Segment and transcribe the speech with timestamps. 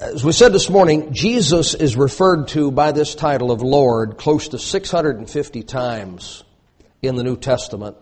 [0.00, 4.48] As we said this morning, Jesus is referred to by this title of Lord close
[4.48, 6.44] to 650 times
[7.02, 7.98] in the New Testament.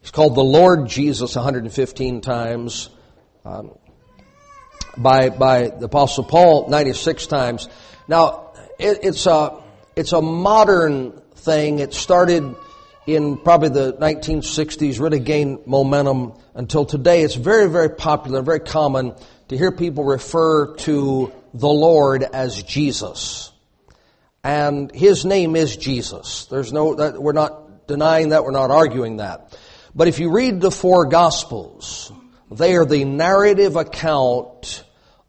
[0.00, 2.90] He's called the Lord Jesus 115 times.
[3.44, 3.78] Um,
[4.96, 7.68] by, by the Apostle Paul 96 times.
[8.08, 9.62] Now, it, it's, a,
[9.94, 11.78] it's a modern thing.
[11.78, 12.56] It started
[13.06, 17.22] in probably the 1960s, really gained momentum until today.
[17.22, 19.14] It's very, very popular, very common
[19.50, 23.50] to hear people refer to the Lord as Jesus.
[24.44, 26.44] And His name is Jesus.
[26.46, 29.58] There's no, that, we're not denying that, we're not arguing that.
[29.92, 32.12] But if you read the four Gospels,
[32.48, 34.84] they are the narrative account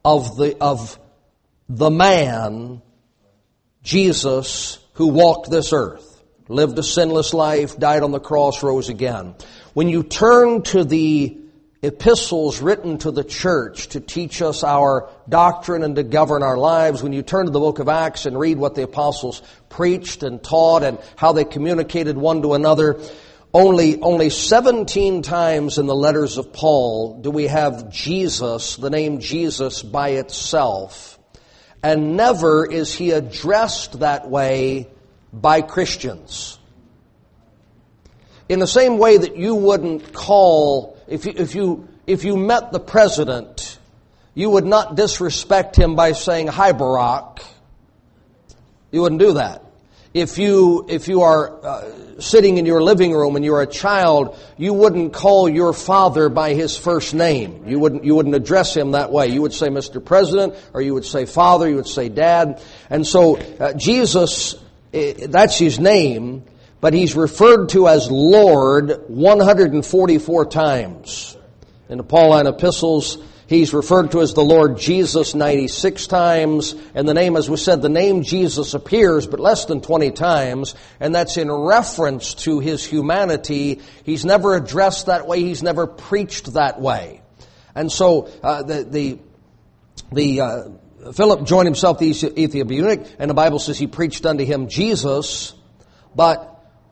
[0.06, 1.00] of the, of
[1.68, 2.84] the man,
[3.82, 9.34] Jesus, who walked this earth, lived a sinless life, died on the cross, rose again.
[9.74, 11.41] When you turn to the
[11.84, 17.02] epistles written to the church to teach us our doctrine and to govern our lives,
[17.02, 20.44] when you turn to the book of Acts and read what the apostles preached and
[20.44, 23.02] taught and how they communicated one to another,
[23.54, 29.20] only, only 17 times in the letters of Paul do we have Jesus, the name
[29.20, 31.20] Jesus by itself.
[31.84, 34.88] And never is he addressed that way
[35.34, 36.60] by Christians.
[38.48, 42.72] In the same way that you wouldn't call if you, if you, if you met
[42.72, 43.78] the president,
[44.34, 47.44] you would not disrespect him by saying, hi Barack.
[48.92, 49.66] You wouldn't do that.
[50.14, 54.38] If you, if you are uh, sitting in your living room and you're a child,
[54.58, 57.68] you wouldn't call your father by his first name.
[57.68, 59.28] You wouldn't, you wouldn't address him that way.
[59.28, 60.04] You would say Mr.
[60.04, 62.62] President, or you would say Father, you would say Dad.
[62.90, 64.56] And so, uh, Jesus,
[64.94, 66.44] uh, that's his name,
[66.82, 71.38] but he's referred to as Lord 144 times.
[71.88, 77.14] In the Pauline epistles, he's referred to as the Lord Jesus 96 times, and the
[77.14, 81.38] name, as we said, the name Jesus appears but less than 20 times, and that's
[81.38, 83.80] in reference to his humanity.
[84.04, 87.22] He's never addressed that way, he's never preached that way.
[87.76, 89.20] And so, uh, the, the,
[90.12, 90.64] the, uh,
[91.14, 95.54] Philip joined himself the Ethiopian eunuch, and the Bible says he preached unto him Jesus,
[96.16, 96.51] but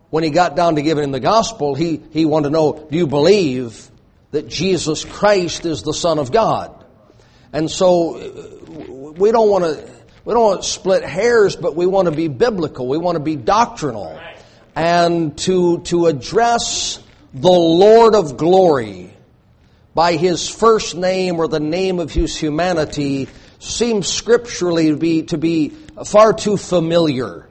[0.09, 2.97] when he got down to giving him the gospel, he, he wanted to know, do
[2.97, 3.89] you believe
[4.31, 6.85] that Jesus Christ is the Son of God?
[7.53, 8.13] And so
[9.17, 9.91] we don't want to,
[10.25, 12.87] we don't want to split hairs, but we want to be biblical.
[12.87, 14.19] We want to be doctrinal.
[14.75, 17.03] And to, to address
[17.33, 19.13] the Lord of glory
[19.93, 23.27] by his first name or the name of his humanity
[23.59, 25.69] seems scripturally to be, to be
[26.05, 27.48] far too familiar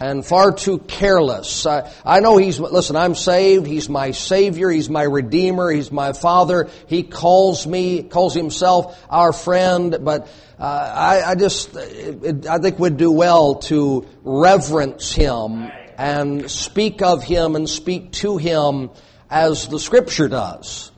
[0.00, 1.66] and far too careless.
[1.66, 3.66] I, I, know he's, listen, I'm saved.
[3.66, 4.70] He's my Savior.
[4.70, 5.70] He's my Redeemer.
[5.70, 6.68] He's my Father.
[6.86, 12.78] He calls me, calls himself our friend, but uh, I, I, just, it, I think
[12.78, 18.90] we'd do well to reverence Him and speak of Him and speak to Him
[19.30, 20.90] as the Scripture does.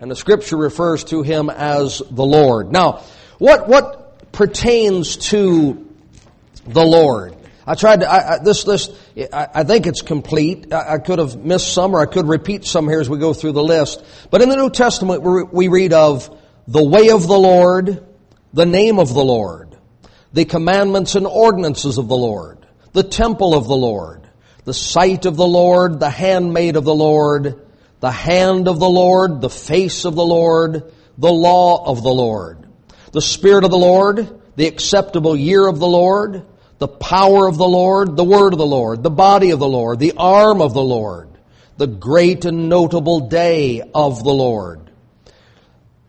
[0.00, 2.72] And the Scripture refers to Him as the Lord.
[2.72, 3.04] Now,
[3.38, 5.88] what, what pertains to
[6.66, 7.33] the Lord?
[7.66, 8.90] I tried to, I, I, this, this,
[9.32, 10.72] I, I, think it's complete.
[10.72, 13.52] I, could have missed some or I could repeat some here as we go through
[13.52, 14.04] the list.
[14.30, 16.28] But in the New Testament, we read of
[16.66, 18.06] the way of the Lord,
[18.52, 19.76] the name of the Lord,
[20.32, 24.28] the commandments and ordinances of the Lord, the temple of the Lord,
[24.64, 27.66] the sight of the Lord, the handmaid of the Lord,
[28.00, 32.66] the hand of the Lord, the face of the Lord, the law of the Lord,
[33.12, 36.44] the Spirit of the Lord, the acceptable year of the Lord,
[36.84, 39.98] the power of the Lord, the word of the Lord, the body of the Lord,
[39.98, 41.30] the arm of the Lord,
[41.78, 44.90] the great and notable day of the Lord,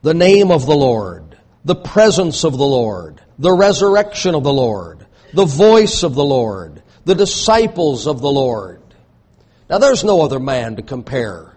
[0.02, 5.06] the name of the Lord, the presence of the Lord, the resurrection of the Lord,
[5.34, 8.82] the voice of the Lord, the disciples of the Lord.
[9.70, 11.56] Now there's no other man to compare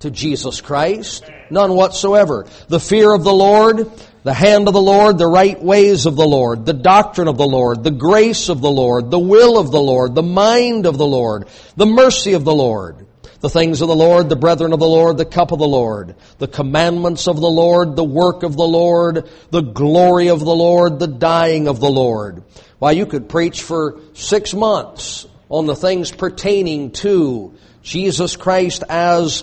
[0.00, 1.24] to Jesus Christ.
[1.48, 2.46] None whatsoever.
[2.68, 3.90] The fear of the Lord,
[4.24, 7.46] the hand of the Lord, the right ways of the Lord, the doctrine of the
[7.46, 11.06] Lord, the grace of the Lord, the will of the Lord, the mind of the
[11.06, 13.06] Lord, the mercy of the Lord,
[13.40, 16.14] the things of the Lord, the brethren of the Lord, the cup of the Lord,
[16.38, 21.00] the commandments of the Lord, the work of the Lord, the glory of the Lord,
[21.00, 22.44] the dying of the Lord.
[22.78, 29.42] Why, you could preach for six months on the things pertaining to Jesus Christ as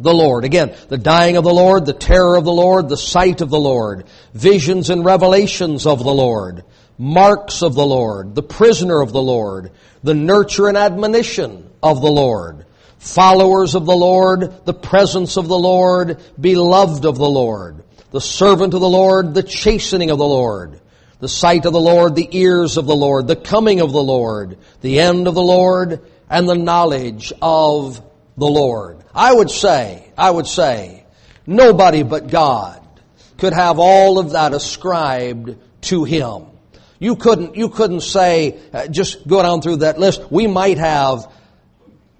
[0.00, 0.44] the Lord.
[0.44, 3.58] Again, the dying of the Lord, the terror of the Lord, the sight of the
[3.58, 6.64] Lord, visions and revelations of the Lord,
[6.98, 9.72] marks of the Lord, the prisoner of the Lord,
[10.02, 12.66] the nurture and admonition of the Lord,
[12.98, 18.74] followers of the Lord, the presence of the Lord, beloved of the Lord, the servant
[18.74, 20.80] of the Lord, the chastening of the Lord,
[21.20, 24.56] the sight of the Lord, the ears of the Lord, the coming of the Lord,
[24.80, 26.00] the end of the Lord,
[26.30, 28.00] and the knowledge of
[28.36, 28.97] the Lord.
[29.18, 31.04] I would say, I would say,
[31.44, 32.80] nobody but God
[33.36, 36.46] could have all of that ascribed to Him.
[37.00, 40.30] You couldn't, you couldn't say, uh, just go down through that list.
[40.30, 41.32] We might have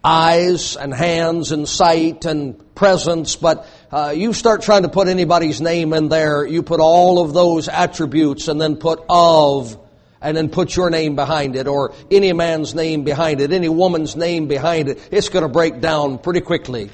[0.02, 5.60] eyes and hands and sight and presence, but uh, you start trying to put anybody's
[5.60, 9.78] name in there, you put all of those attributes and then put of
[10.20, 14.16] and then put your name behind it or any man's name behind it, any woman's
[14.16, 15.08] name behind it.
[15.10, 16.90] It's going to break down pretty quickly.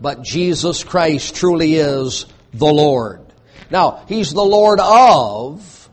[0.00, 3.20] But Jesus Christ truly is the Lord.
[3.70, 5.90] Now, He's the Lord of,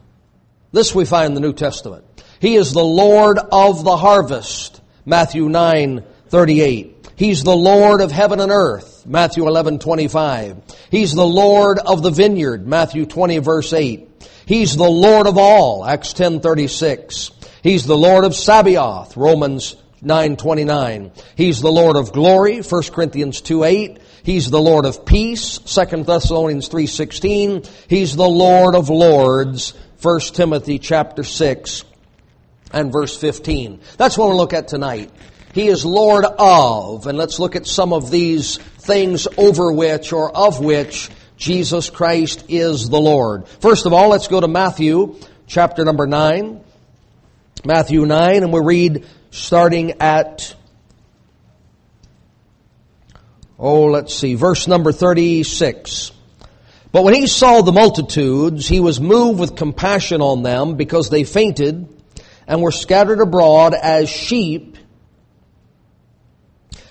[0.72, 2.06] this we find in the New Testament.
[2.40, 4.82] He is the Lord of the harvest.
[5.06, 7.10] Matthew 9, 38.
[7.16, 9.06] He's the Lord of heaven and earth.
[9.06, 10.58] Matthew 11, 25.
[10.90, 12.68] He's the Lord of the vineyard.
[12.68, 14.10] Matthew 20, verse 8.
[14.46, 15.86] He's the Lord of all.
[15.86, 17.32] Acts 10:36.
[17.64, 19.16] He's the Lord of Sabaoth.
[19.16, 21.12] Romans 9:29.
[21.36, 24.00] He's the Lord of glory, 1 Corinthians 2:8.
[24.24, 27.64] He's the Lord of peace, 2 Thessalonians 3:16.
[27.88, 31.84] He's the Lord of lords, 1 Timothy chapter 6
[32.74, 33.80] and verse 15.
[33.98, 35.12] That's what we'll look at tonight.
[35.54, 40.36] He is Lord of, and let's look at some of these things over which or
[40.36, 41.10] of which
[41.42, 43.48] Jesus Christ is the Lord.
[43.48, 45.16] First of all, let's go to Matthew
[45.48, 46.64] chapter number 9.
[47.66, 50.56] Matthew 9, and we read starting at,
[53.58, 56.12] oh, let's see, verse number 36.
[56.92, 61.24] But when he saw the multitudes, he was moved with compassion on them because they
[61.24, 61.88] fainted
[62.46, 64.78] and were scattered abroad as sheep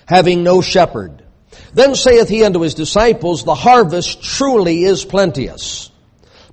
[0.07, 1.20] having no shepherd.
[1.73, 5.91] Then saith he unto his disciples, The harvest truly is plenteous,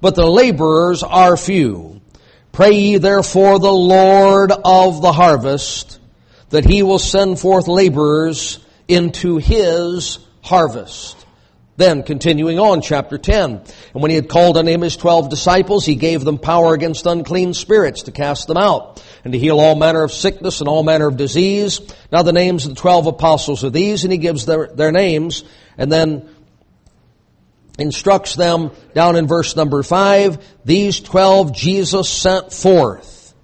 [0.00, 2.00] but the laborers are few.
[2.52, 6.00] Pray ye therefore the Lord of the harvest,
[6.50, 11.26] that he will send forth laborers into his harvest.
[11.76, 13.50] Then, continuing on, chapter 10.
[13.52, 17.06] And when he had called unto him his twelve disciples, he gave them power against
[17.06, 20.82] unclean spirits to cast them out, and to heal all manner of sickness and all
[20.82, 21.82] manner of disease.
[22.10, 25.44] Now the names of the twelve apostles are these, and he gives their, their names,
[25.76, 26.26] and then
[27.78, 33.34] instructs them down in verse number five, these twelve Jesus sent forth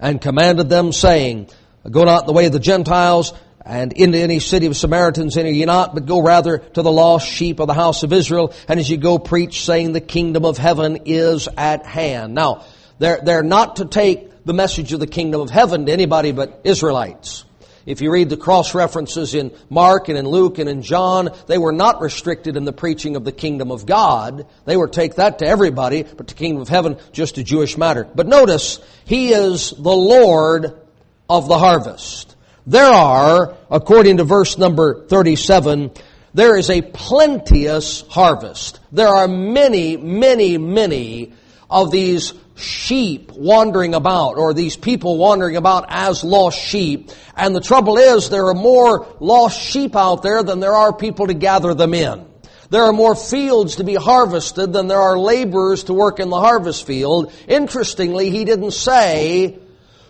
[0.00, 1.50] and commanded them saying,
[1.90, 3.34] Go not the way of the Gentiles,
[3.66, 7.28] and into any city of Samaritans enter ye not, but go rather to the lost
[7.28, 10.56] sheep of the house of Israel, and as you go preach, saying the kingdom of
[10.56, 12.34] heaven is at hand.
[12.34, 12.64] Now,
[12.98, 16.60] they're, they're not to take the message of the kingdom of heaven to anybody but
[16.64, 17.44] Israelites.
[17.86, 21.58] If you read the cross references in Mark and in Luke and in John, they
[21.58, 24.46] were not restricted in the preaching of the kingdom of God.
[24.64, 28.08] They were take that to everybody, but the kingdom of heaven just a Jewish matter.
[28.14, 30.80] But notice, He is the Lord
[31.28, 32.36] of the harvest.
[32.66, 35.90] There are, according to verse number 37,
[36.32, 38.80] there is a plenteous harvest.
[38.92, 41.34] There are many, many, many
[41.70, 47.10] of these sheep wandering about, or these people wandering about as lost sheep.
[47.36, 51.26] And the trouble is, there are more lost sheep out there than there are people
[51.26, 52.26] to gather them in.
[52.70, 56.40] There are more fields to be harvested than there are laborers to work in the
[56.40, 57.32] harvest field.
[57.46, 59.58] Interestingly, he didn't say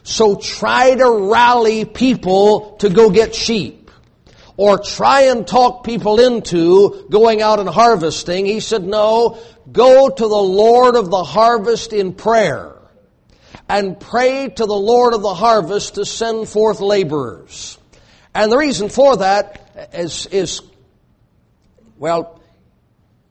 [0.05, 3.84] so try to rally people to go get sheep.
[4.57, 8.47] Or try and talk people into going out and harvesting.
[8.47, 9.39] He said, no,
[9.71, 12.73] go to the Lord of the harvest in prayer.
[13.69, 17.79] And pray to the Lord of the harvest to send forth laborers.
[18.35, 20.61] And the reason for that is, is
[21.99, 22.41] well,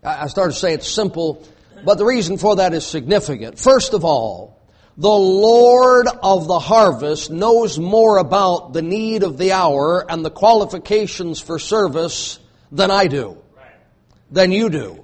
[0.04, 1.48] I started to say it's simple,
[1.86, 3.60] but the reason for that is significant.
[3.60, 4.53] First of all,
[4.98, 10.30] the Lord of the harvest knows more about the need of the hour and the
[10.30, 12.40] qualifications for service
[12.72, 13.38] than I do,
[14.30, 15.03] than you do.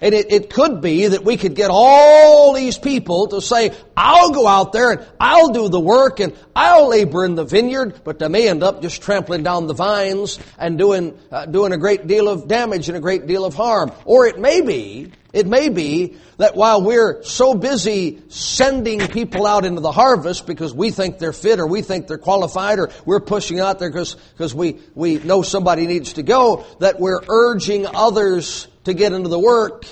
[0.00, 4.30] And it, it could be that we could get all these people to say, I'll
[4.30, 8.18] go out there and I'll do the work and I'll labor in the vineyard, but
[8.18, 12.06] they may end up just trampling down the vines and doing, uh, doing a great
[12.06, 13.92] deal of damage and a great deal of harm.
[14.04, 19.64] Or it may be, it may be that while we're so busy sending people out
[19.64, 23.20] into the harvest because we think they're fit or we think they're qualified or we're
[23.20, 27.86] pushing out there because, because we, we know somebody needs to go, that we're urging
[27.86, 29.84] others to get into the work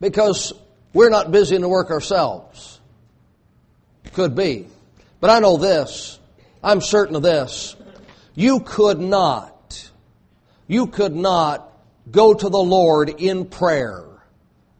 [0.00, 0.52] because
[0.92, 2.80] we're not busy in the work ourselves.
[4.12, 4.68] Could be.
[5.18, 6.20] But I know this.
[6.62, 7.74] I'm certain of this.
[8.36, 9.90] You could not,
[10.68, 11.72] you could not
[12.08, 14.04] go to the Lord in prayer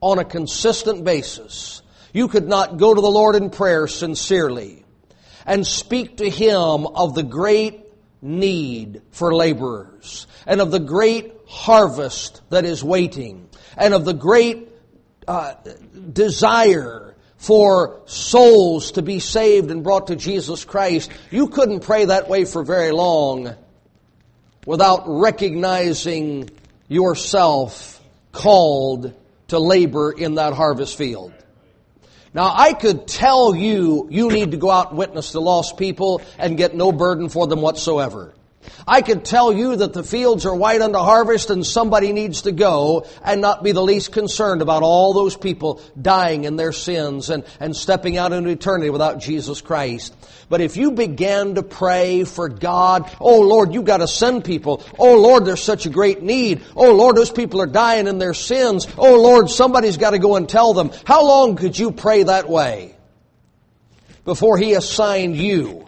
[0.00, 1.82] on a consistent basis,
[2.12, 4.84] you could not go to the Lord in prayer sincerely
[5.44, 7.80] and speak to Him of the great
[8.20, 14.70] need for laborers and of the great harvest that is waiting and of the great
[15.28, 15.52] uh,
[16.10, 22.26] desire for souls to be saved and brought to Jesus Christ, you couldn't pray that
[22.26, 23.54] way for very long
[24.64, 26.48] without recognizing
[26.88, 28.00] yourself
[28.32, 29.12] called
[29.48, 31.34] to labor in that harvest field.
[32.32, 36.22] Now I could tell you, you need to go out and witness to lost people
[36.38, 38.32] and get no burden for them whatsoever.
[38.86, 42.52] I could tell you that the fields are white unto harvest and somebody needs to
[42.52, 47.30] go and not be the least concerned about all those people dying in their sins
[47.30, 50.14] and, and stepping out into eternity without Jesus Christ.
[50.48, 54.82] But if you began to pray for God, oh Lord, you've got to send people.
[54.98, 56.62] Oh Lord, there's such a great need.
[56.74, 58.86] Oh Lord, those people are dying in their sins.
[58.98, 60.90] Oh Lord, somebody's got to go and tell them.
[61.04, 62.96] How long could you pray that way
[64.24, 65.86] before He assigned you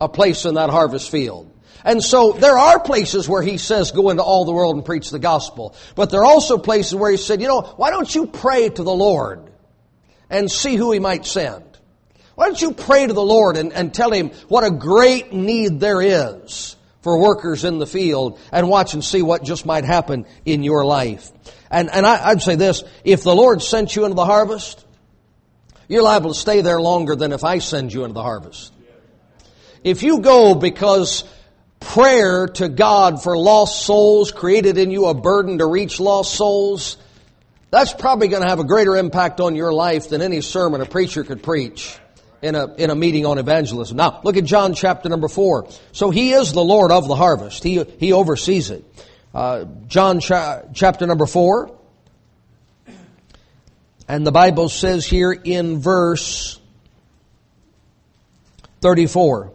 [0.00, 1.51] a place in that harvest field?
[1.84, 5.10] And so there are places where he says go into all the world and preach
[5.10, 5.74] the gospel.
[5.94, 8.82] But there are also places where he said, you know, why don't you pray to
[8.82, 9.50] the Lord
[10.30, 11.64] and see who he might send?
[12.34, 15.80] Why don't you pray to the Lord and, and tell him what a great need
[15.80, 20.24] there is for workers in the field and watch and see what just might happen
[20.44, 21.30] in your life.
[21.70, 24.84] And, and I, I'd say this, if the Lord sent you into the harvest,
[25.88, 28.72] you're liable to stay there longer than if I send you into the harvest.
[29.84, 31.24] If you go because
[31.84, 36.96] prayer to God for lost souls created in you a burden to reach lost souls,
[37.70, 40.86] that's probably going to have a greater impact on your life than any sermon a
[40.86, 41.98] preacher could preach
[42.42, 43.96] in a, in a meeting on evangelism.
[43.96, 45.68] Now, look at John chapter number four.
[45.92, 47.62] So he is the Lord of the harvest.
[47.62, 48.84] He, he oversees it.
[49.34, 51.78] Uh, John cha- chapter number four.
[54.08, 56.60] And the Bible says here in verse
[58.82, 59.52] 34.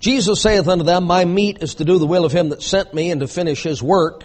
[0.00, 2.94] Jesus saith unto them, My meat is to do the will of him that sent
[2.94, 4.24] me and to finish his work.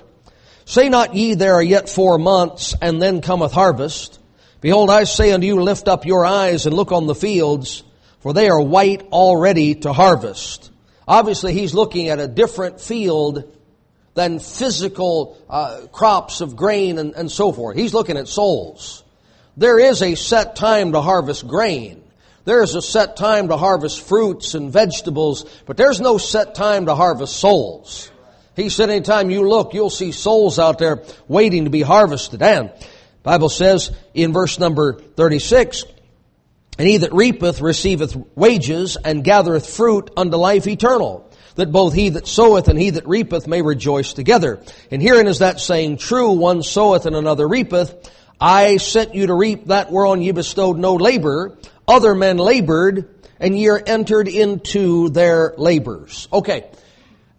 [0.66, 4.20] Say not ye, there are yet four months, and then cometh harvest.
[4.62, 7.84] Behold, I say unto you, lift up your eyes and look on the fields,
[8.20, 10.72] for they are white already to harvest.
[11.08, 13.58] Obviously, he's looking at a different field
[14.14, 17.76] than physical uh, crops of grain and, and so forth.
[17.76, 19.04] He's looking at souls.
[19.58, 22.03] There is a set time to harvest grain.
[22.46, 26.88] There is a set time to harvest fruits and vegetables, but there's no set time
[26.88, 28.12] to harvest souls.
[28.56, 32.42] He said anytime you look, you'll see souls out there waiting to be harvested.
[32.42, 32.72] And
[33.24, 35.86] Bible says in verse number 36,
[36.78, 42.10] And he that reapeth receiveth wages and gathereth fruit unto life eternal, that both he
[42.10, 44.62] that soweth and he that reapeth may rejoice together.
[44.92, 48.12] And herein is that saying true, one soweth and another reapeth.
[48.40, 51.58] I sent you to reap that whereon ye bestowed no labor.
[51.88, 53.10] Other men labored,
[53.40, 56.28] and ye are entered into their labors.
[56.32, 56.66] Okay.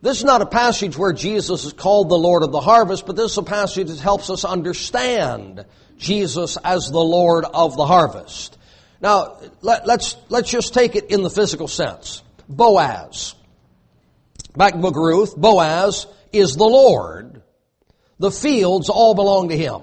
[0.02, 3.16] This is not a passage where Jesus is called the Lord of the harvest, but
[3.16, 5.64] this is a passage that helps us understand
[5.96, 8.58] Jesus as the Lord of the harvest.
[9.00, 12.22] Now, let, let's, let's just take it in the physical sense.
[12.50, 13.34] Boaz.
[14.54, 17.42] Back in Book Ruth, Boaz is the Lord.
[18.18, 19.82] The fields all belong to him.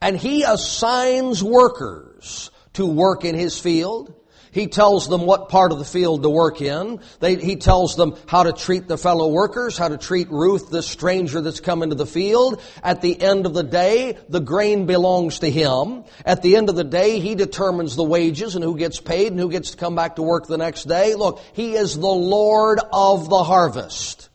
[0.00, 4.14] And he assigns workers to work in his field.
[4.54, 7.00] He tells them what part of the field to work in.
[7.18, 10.80] They, he tells them how to treat the fellow workers, how to treat Ruth, the
[10.80, 12.62] stranger that's come into the field.
[12.80, 16.04] At the end of the day, the grain belongs to him.
[16.24, 19.40] At the end of the day, he determines the wages and who gets paid and
[19.40, 21.16] who gets to come back to work the next day.
[21.16, 24.28] Look, he is the Lord of the harvest.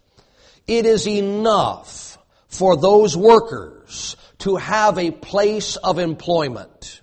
[0.67, 2.17] It is enough
[2.49, 6.99] for those workers to have a place of employment.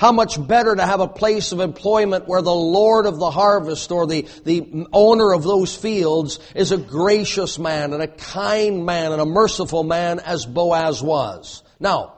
[0.00, 3.92] How much better to have a place of employment where the Lord of the harvest
[3.92, 9.12] or the, the owner of those fields is a gracious man and a kind man
[9.12, 11.62] and a merciful man as Boaz was.
[11.78, 12.14] Now,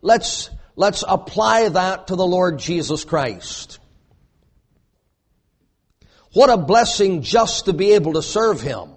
[0.00, 3.78] let's, let's apply that to the Lord Jesus Christ.
[6.32, 8.88] What a blessing just to be able to serve Him.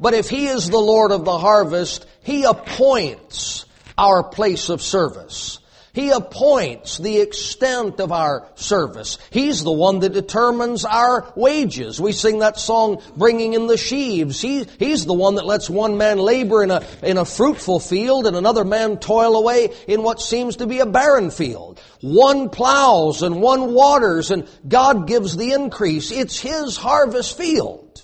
[0.00, 3.66] But if He is the Lord of the harvest, He appoints
[3.98, 5.58] our place of service.
[5.94, 9.16] He appoints the extent of our service.
[9.30, 12.00] He's the one that determines our wages.
[12.00, 14.40] We sing that song, Bringing in the Sheaves.
[14.40, 18.26] He, he's the one that lets one man labor in a, in a fruitful field
[18.26, 21.80] and another man toil away in what seems to be a barren field.
[22.00, 26.10] One plows and one waters and God gives the increase.
[26.10, 28.02] It's His harvest field.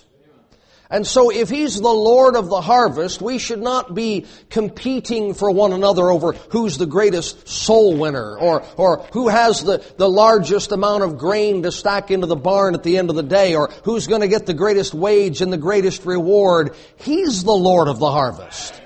[0.91, 5.51] And so if he's the Lord of the harvest, we should not be competing for
[5.51, 10.73] one another over who's the greatest soul winner or, or who has the, the largest
[10.73, 13.71] amount of grain to stack into the barn at the end of the day or
[13.85, 16.75] who's going to get the greatest wage and the greatest reward.
[16.97, 18.81] He's the Lord of the harvest.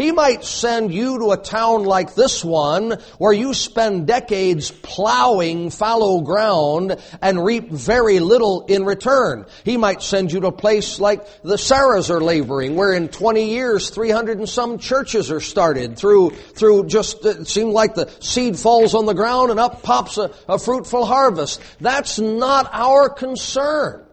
[0.00, 5.68] He might send you to a town like this one where you spend decades plowing
[5.68, 9.44] fallow ground and reap very little in return.
[9.62, 13.50] He might send you to a place like the Sarahs are laboring where in 20
[13.50, 18.10] years 300 and some churches are started through, through just, uh, it seemed like the
[18.20, 21.60] seed falls on the ground and up pops a, a fruitful harvest.
[21.78, 24.06] That's not our concern.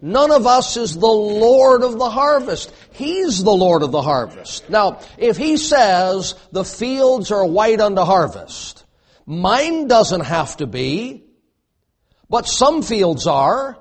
[0.00, 2.72] None of us is the Lord of the harvest.
[2.92, 4.70] He's the Lord of the harvest.
[4.70, 8.84] Now, if He says the fields are white unto harvest,
[9.26, 11.24] mine doesn't have to be,
[12.30, 13.78] but some fields are.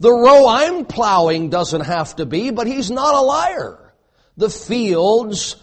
[0.00, 3.94] The row I'm plowing doesn't have to be, but He's not a liar.
[4.36, 5.56] The fields,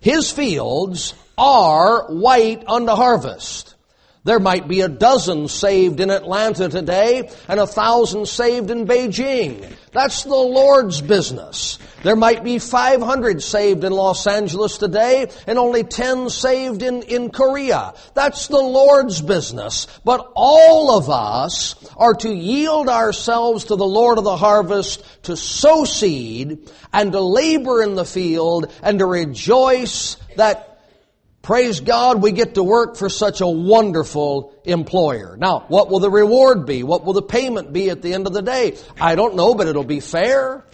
[0.00, 3.75] His fields, are white unto harvest.
[4.26, 9.72] There might be a dozen saved in Atlanta today and a thousand saved in Beijing.
[9.92, 11.78] That's the Lord's business.
[12.02, 17.30] There might be 500 saved in Los Angeles today and only 10 saved in, in
[17.30, 17.94] Korea.
[18.14, 19.86] That's the Lord's business.
[20.04, 25.36] But all of us are to yield ourselves to the Lord of the harvest to
[25.36, 30.75] sow seed and to labor in the field and to rejoice that
[31.46, 35.36] Praise God, we get to work for such a wonderful employer.
[35.38, 36.82] Now, what will the reward be?
[36.82, 38.76] What will the payment be at the end of the day?
[39.00, 40.64] I don't know, but it'll be fair.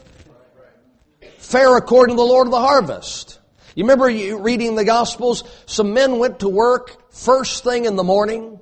[1.36, 3.38] Fair according to the Lord of the harvest.
[3.74, 5.44] You remember you reading the Gospels?
[5.66, 8.58] Some men went to work first thing in the morning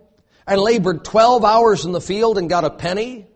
[0.48, 3.28] and labored 12 hours in the field and got a penny.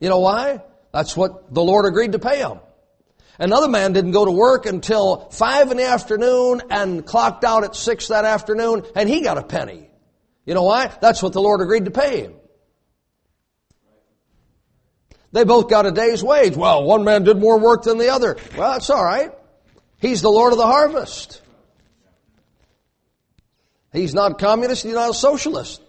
[0.00, 0.62] You know why?
[0.94, 2.60] That's what the Lord agreed to pay them.
[3.38, 7.74] Another man didn't go to work until five in the afternoon and clocked out at
[7.74, 9.90] six that afternoon and he got a penny.
[10.46, 10.92] You know why?
[11.00, 12.34] That's what the Lord agreed to pay him.
[15.32, 16.56] They both got a day's wage.
[16.56, 18.36] Well, one man did more work than the other.
[18.56, 19.32] Well, that's alright.
[19.98, 21.40] He's the Lord of the harvest.
[23.92, 25.82] He's not communist, he's not a socialist.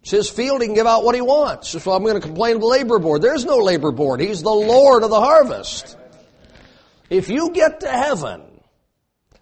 [0.00, 1.68] It's his field, he can give out what he wants.
[1.68, 3.20] So I'm going to complain to the labor board.
[3.20, 4.20] There's no labor board.
[4.20, 5.97] He's the Lord of the harvest.
[7.10, 8.42] If you get to heaven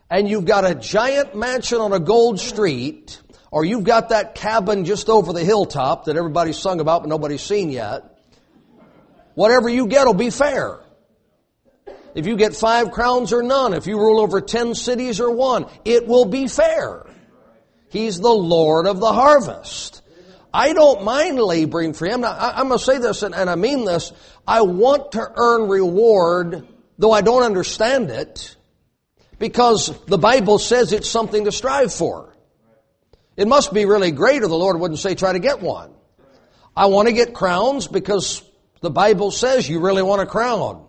[0.08, 4.84] and you've got a giant mansion on a gold street, or you've got that cabin
[4.84, 8.04] just over the hilltop that everybody's sung about but nobody's seen yet,
[9.34, 10.80] whatever you get will be fair.
[12.14, 15.66] If you get five crowns or none, if you rule over ten cities or one,
[15.84, 17.04] it will be fair.
[17.90, 20.02] He's the Lord of the harvest.
[20.52, 22.22] I don't mind laboring for Him.
[22.22, 24.12] Now, I'm going to say this, and I mean this.
[24.46, 26.66] I want to earn reward
[26.98, 28.56] though I don't understand it,
[29.38, 32.34] because the Bible says it's something to strive for.
[33.36, 35.92] It must be really great or the Lord wouldn't say try to get one.
[36.74, 38.42] I want to get crowns because
[38.80, 40.86] the Bible says you really want a crown.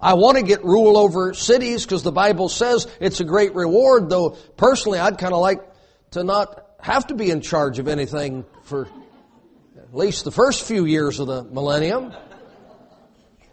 [0.00, 4.10] I want to get rule over cities because the Bible says it's a great reward,
[4.10, 5.60] though personally I'd kind of like
[6.12, 8.88] to not have to be in charge of anything for
[9.78, 12.12] at least the first few years of the millennium.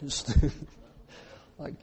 [1.63, 1.75] like,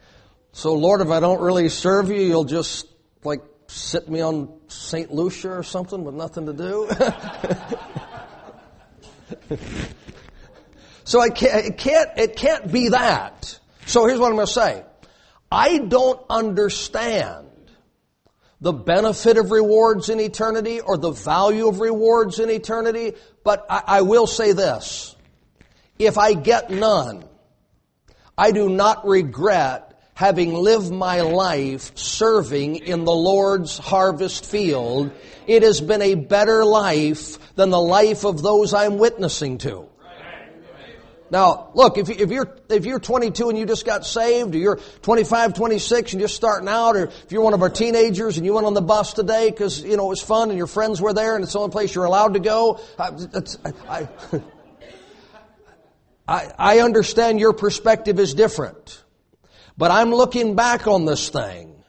[0.53, 2.87] so, Lord, if I don't really serve you, you'll just
[3.25, 5.11] like sit me on St.
[5.11, 6.87] Lucia or something with nothing to do?
[11.05, 13.59] so it can't, it can't, it can't be that.
[13.87, 14.85] So here's what I'm going to say.
[15.51, 17.49] I don't understand
[18.61, 23.15] the benefit of rewards in eternity or the value of rewards in eternity,
[23.45, 25.17] but I, I will say this.
[25.99, 27.25] If I get none,
[28.41, 35.11] I do not regret having lived my life serving in the Lord's harvest field,
[35.47, 39.91] it has been a better life than the life of those I'm witnessing to.
[41.31, 44.81] Now, look, if, if you're, if you're 22 and you just got saved, or you're
[45.03, 48.55] 25, 26 and you're starting out, or if you're one of our teenagers and you
[48.55, 51.13] went on the bus today because, you know, it was fun and your friends were
[51.13, 53.11] there and it's the only place you're allowed to go, I,
[53.67, 54.43] I, I,
[56.31, 59.03] I understand your perspective is different.
[59.77, 61.83] But I'm looking back on this thing.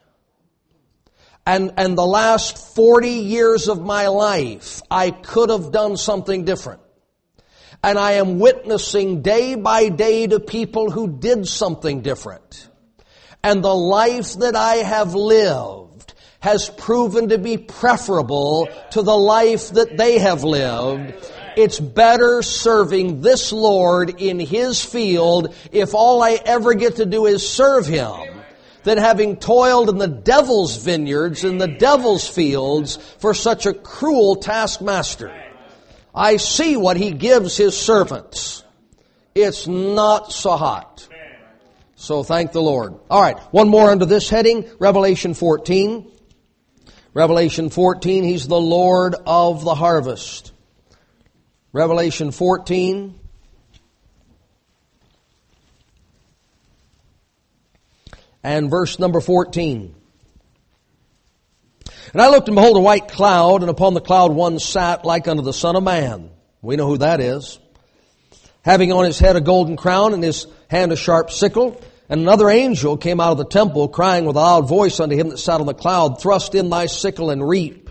[1.45, 6.81] And, and the last 40 years of my life, I could have done something different.
[7.83, 12.67] And I am witnessing day by day to people who did something different.
[13.43, 19.69] And the life that I have lived has proven to be preferable to the life
[19.69, 21.13] that they have lived
[21.57, 27.25] It's better serving this Lord in His field if all I ever get to do
[27.25, 28.41] is serve Him
[28.83, 34.35] than having toiled in the devil's vineyards, in the devil's fields for such a cruel
[34.35, 35.31] taskmaster.
[36.13, 38.63] I see what he gives his servants.
[39.33, 41.07] It's not so hot.
[41.95, 42.95] So thank the Lord.
[43.09, 46.11] All right, one more under this heading, Revelation 14.
[47.13, 50.51] Revelation 14, he's the Lord of the harvest.
[51.73, 53.17] Revelation 14.
[58.43, 59.95] And verse number 14.
[62.11, 65.27] And I looked and behold a white cloud, and upon the cloud one sat like
[65.29, 66.29] unto the Son of Man.
[66.61, 67.57] We know who that is.
[68.63, 71.81] Having on his head a golden crown, and his hand a sharp sickle.
[72.09, 75.29] And another angel came out of the temple, crying with a loud voice unto him
[75.29, 77.89] that sat on the cloud, Thrust in thy sickle and reap,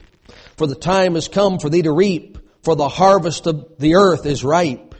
[0.58, 2.29] for the time is come for thee to reap,
[2.62, 4.94] for the harvest of the earth is ripe.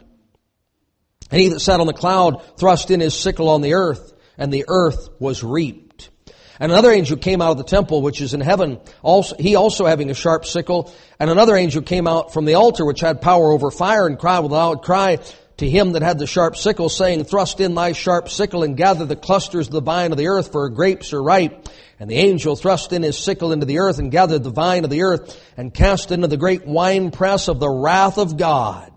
[1.30, 4.52] And he that sat on the cloud thrust in his sickle on the earth, and
[4.52, 6.10] the earth was reaped.
[6.58, 9.86] And another angel came out of the temple which is in heaven, also, he also
[9.86, 10.92] having a sharp sickle.
[11.18, 14.40] And another angel came out from the altar which had power over fire and cried
[14.40, 15.20] with a loud cry
[15.56, 19.06] to him that had the sharp sickle, saying, Thrust in thy sharp sickle and gather
[19.06, 21.68] the clusters of the vine of the earth, for grapes are ripe.
[22.00, 24.90] And the angel thrust in his sickle into the earth and gathered the vine of
[24.90, 28.90] the earth and cast into the great winepress of the wrath of God.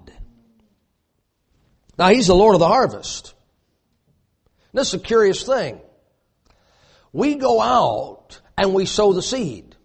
[1.99, 3.35] Now he's the Lord of the harvest.
[4.71, 5.81] This is a curious thing.
[7.11, 9.75] We go out and we sow the seed.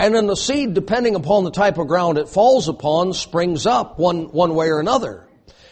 [0.00, 4.00] And then the seed, depending upon the type of ground it falls upon, springs up
[4.00, 5.28] one, one way or another.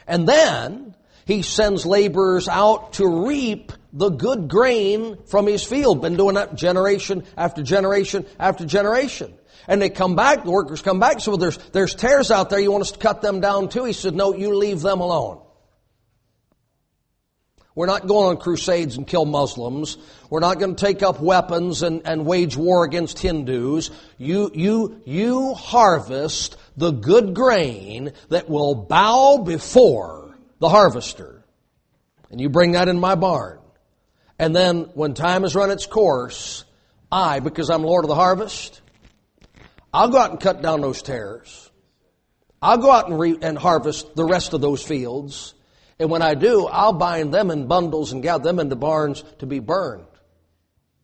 [0.06, 0.94] And then
[1.26, 6.02] he sends laborers out to reap the good grain from his field.
[6.02, 9.32] Been doing that generation after generation after generation.
[9.66, 12.70] And they come back, the workers come back, so there's, there's tares out there, you
[12.70, 13.84] want us to cut them down too?
[13.84, 15.40] He said, no, you leave them alone.
[17.76, 19.96] We're not going on crusades and kill Muslims.
[20.28, 23.90] We're not going to take up weapons and, and wage war against Hindus.
[24.18, 31.44] You, you, you harvest the good grain that will bow before the harvester.
[32.30, 33.58] And you bring that in my barn.
[34.38, 36.64] And then when time has run its course,
[37.10, 38.80] I, because I'm Lord of the harvest,
[39.92, 41.70] I'll go out and cut down those tares.
[42.60, 45.54] I'll go out and, re- and harvest the rest of those fields.
[45.98, 49.46] And when I do, I'll bind them in bundles and gather them into barns to
[49.46, 50.06] be burned.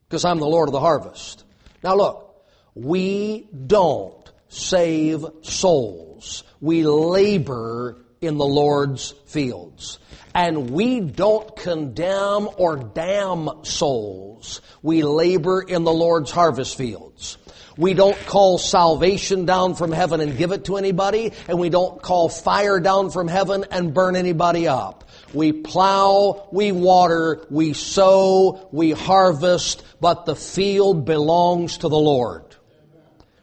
[0.08, 1.44] Because I'm the Lord of the harvest.
[1.84, 6.42] Now look, we don't save souls.
[6.60, 9.98] We labor in the Lord's fields.
[10.34, 14.60] And we don't condemn or damn souls.
[14.82, 17.38] We labor in the Lord's harvest fields.
[17.76, 22.02] We don't call salvation down from heaven and give it to anybody, and we don't
[22.02, 25.08] call fire down from heaven and burn anybody up.
[25.32, 32.49] We plow, we water, we sow, we harvest, but the field belongs to the Lord.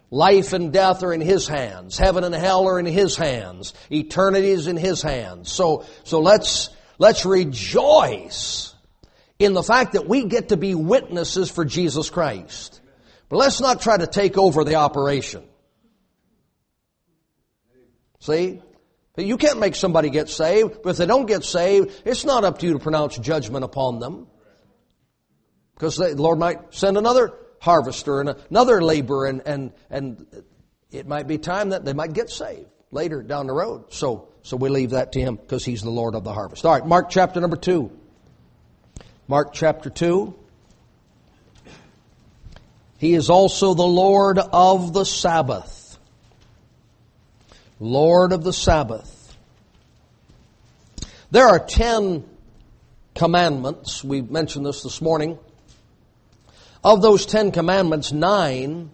[0.10, 1.98] Life and death are in His hands.
[1.98, 3.74] Heaven and hell are in His hands.
[3.92, 5.52] Eternity is in His hands.
[5.52, 8.74] So, so let's, let's rejoice
[9.38, 12.82] in the fact that we get to be witnesses for Jesus Christ.
[13.30, 15.44] But let's not try to take over the operation.
[18.20, 18.62] See?
[19.18, 22.60] You can't make somebody get saved, but if they don't get saved, it's not up
[22.60, 24.28] to you to pronounce judgment upon them.
[25.74, 30.26] Because the Lord might send another harvester and another laborer and, and, and
[30.92, 33.94] it might be time that they might get saved later down the road.
[33.94, 36.66] So, so we leave that to Him because He's the Lord of the harvest.
[36.66, 37.92] All right, Mark chapter number two.
[39.28, 40.36] Mark chapter two.
[42.98, 46.00] He is also the Lord of the Sabbath.
[47.80, 49.14] Lord of the Sabbath.
[51.30, 52.24] There are ten
[53.14, 54.04] commandments.
[54.04, 55.38] We mentioned this this morning.
[56.88, 58.92] Of those ten commandments, nine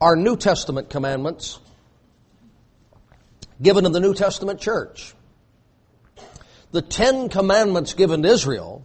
[0.00, 1.58] are New Testament commandments
[3.60, 5.12] given to the New Testament church.
[6.70, 8.84] The ten commandments given to Israel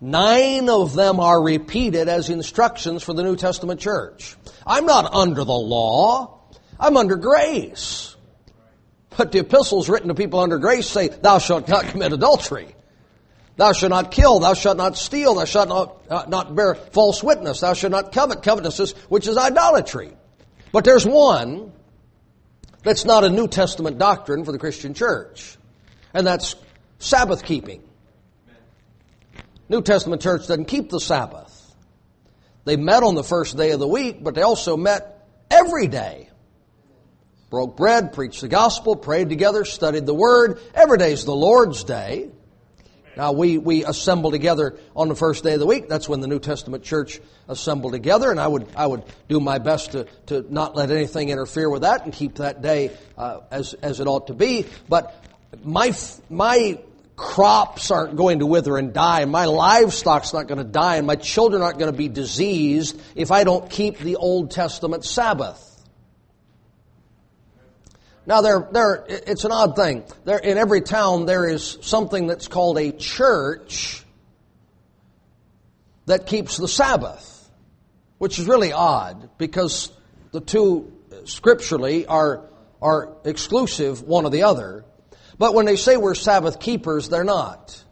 [0.00, 4.34] Nine of them are repeated as instructions for the New Testament church.
[4.66, 6.40] I'm not under the law.
[6.80, 8.16] I'm under grace.
[9.14, 12.73] But the epistles written to people under grace say, thou shalt not commit adultery.
[13.56, 14.40] Thou shalt not kill.
[14.40, 15.34] Thou shalt not steal.
[15.34, 17.60] Thou shalt not, uh, not bear false witness.
[17.60, 20.12] Thou shalt not covet covetousness, which is idolatry.
[20.72, 21.72] But there's one
[22.82, 25.56] that's not a New Testament doctrine for the Christian church.
[26.12, 26.56] And that's
[26.98, 27.82] Sabbath keeping.
[29.68, 31.52] New Testament church doesn't keep the Sabbath.
[32.64, 36.28] They met on the first day of the week, but they also met every day.
[37.50, 40.60] broke bread, preached the gospel, prayed together, studied the word.
[40.74, 42.30] Every day is the Lord's day.
[43.16, 45.88] Now we, we assemble together on the first day of the week.
[45.88, 49.58] That's when the New Testament church assembled together, and I would I would do my
[49.58, 53.74] best to, to not let anything interfere with that and keep that day uh, as
[53.74, 54.66] as it ought to be.
[54.88, 55.24] But
[55.62, 55.92] my
[56.28, 56.78] my
[57.16, 61.06] crops aren't going to wither and die, and my livestock's not going to die, and
[61.06, 65.73] my children aren't going to be diseased if I don't keep the Old Testament Sabbath.
[68.26, 70.02] Now, there, there, it's an odd thing.
[70.24, 74.02] There, in every town, there is something that's called a church
[76.06, 77.50] that keeps the Sabbath,
[78.18, 79.92] which is really odd because
[80.32, 80.90] the two
[81.24, 82.44] scripturally are,
[82.80, 84.84] are exclusive one or the other.
[85.38, 87.82] But when they say we're Sabbath keepers, they're not.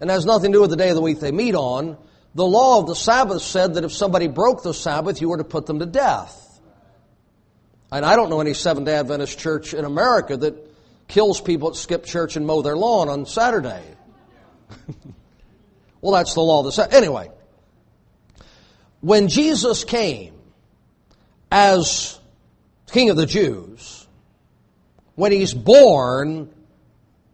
[0.00, 1.96] And has nothing to do with the day of the week they meet on.
[2.34, 5.44] The law of the Sabbath said that if somebody broke the Sabbath, you were to
[5.44, 6.45] put them to death.
[7.90, 10.54] And I don't know any Seventh day Adventist church in America that
[11.08, 13.82] kills people that skip church and mow their lawn on Saturday.
[16.00, 16.94] well, that's the law Sabbath.
[16.94, 17.30] Anyway,
[19.00, 20.34] when Jesus came
[21.50, 22.18] as
[22.90, 24.06] King of the Jews,
[25.14, 26.52] when he's born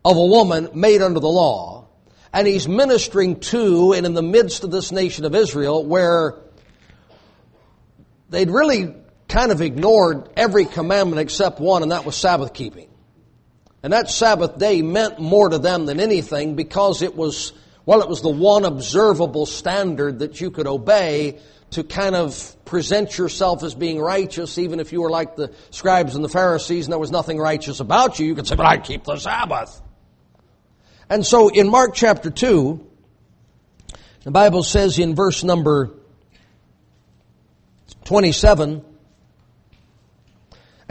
[0.05, 1.87] of a woman made under the law,
[2.33, 6.35] and he's ministering to and in the midst of this nation of Israel where
[8.31, 8.95] they'd really
[9.33, 12.87] kind of ignored every commandment except one, and that was Sabbath keeping.
[13.83, 17.55] And that Sabbath day meant more to them than anything because it was,
[17.87, 21.40] well, it was the one observable standard that you could obey
[21.71, 26.14] to kind of present yourself as being righteous, even if you were like the scribes
[26.14, 28.27] and the Pharisees and there was nothing righteous about you.
[28.27, 29.81] You could say, but I keep the Sabbath.
[31.09, 32.87] And so in Mark chapter 2,
[34.25, 35.90] the Bible says in verse number
[38.05, 38.85] 27,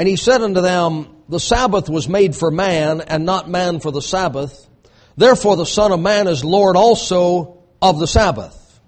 [0.01, 3.91] and he said unto them, The Sabbath was made for man, and not man for
[3.91, 4.67] the Sabbath.
[5.15, 8.79] Therefore the Son of Man is Lord also of the Sabbath.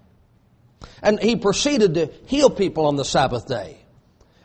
[1.03, 3.77] And he proceeded to heal people on the Sabbath day,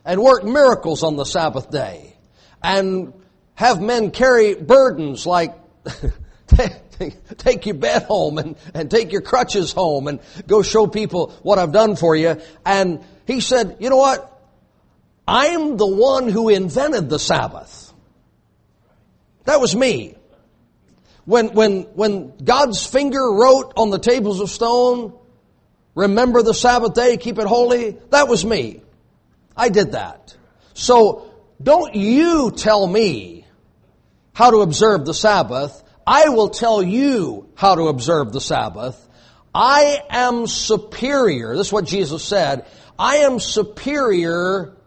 [0.05, 2.15] and work miracles on the Sabbath day,
[2.63, 3.15] and
[3.55, 5.57] have men carry burdens like
[7.39, 11.59] take your bed home and, and take your crutches home and go show people what
[11.59, 12.39] I've done for you.
[12.67, 14.35] And he said, you know what?
[15.29, 17.93] I'm the one who invented the Sabbath.
[19.45, 20.17] That was me.
[21.27, 25.13] When, when, when God's finger wrote on the tables of stone,
[25.95, 28.81] remember the Sabbath day, keep it holy, that was me.
[29.55, 30.35] I did that.
[30.73, 31.31] So,
[31.63, 33.45] don't you tell me
[34.33, 35.83] how to observe the Sabbath.
[36.07, 38.97] I will tell you how to observe the Sabbath.
[39.55, 41.55] I am superior.
[41.55, 42.65] This is what Jesus said.
[42.99, 44.78] I am superior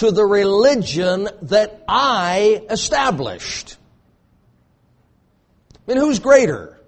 [0.00, 3.76] to the religion that I established.
[5.74, 6.80] I mean, who's greater?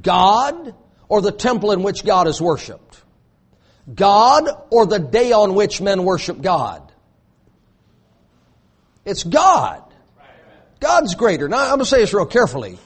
[0.00, 0.74] God
[1.08, 3.00] or the temple in which God is worshiped?
[3.94, 6.92] God or the day on which men worship God?
[9.04, 9.84] It's God.
[10.80, 11.48] God's greater.
[11.48, 12.80] Now, I'm going to say this real carefully.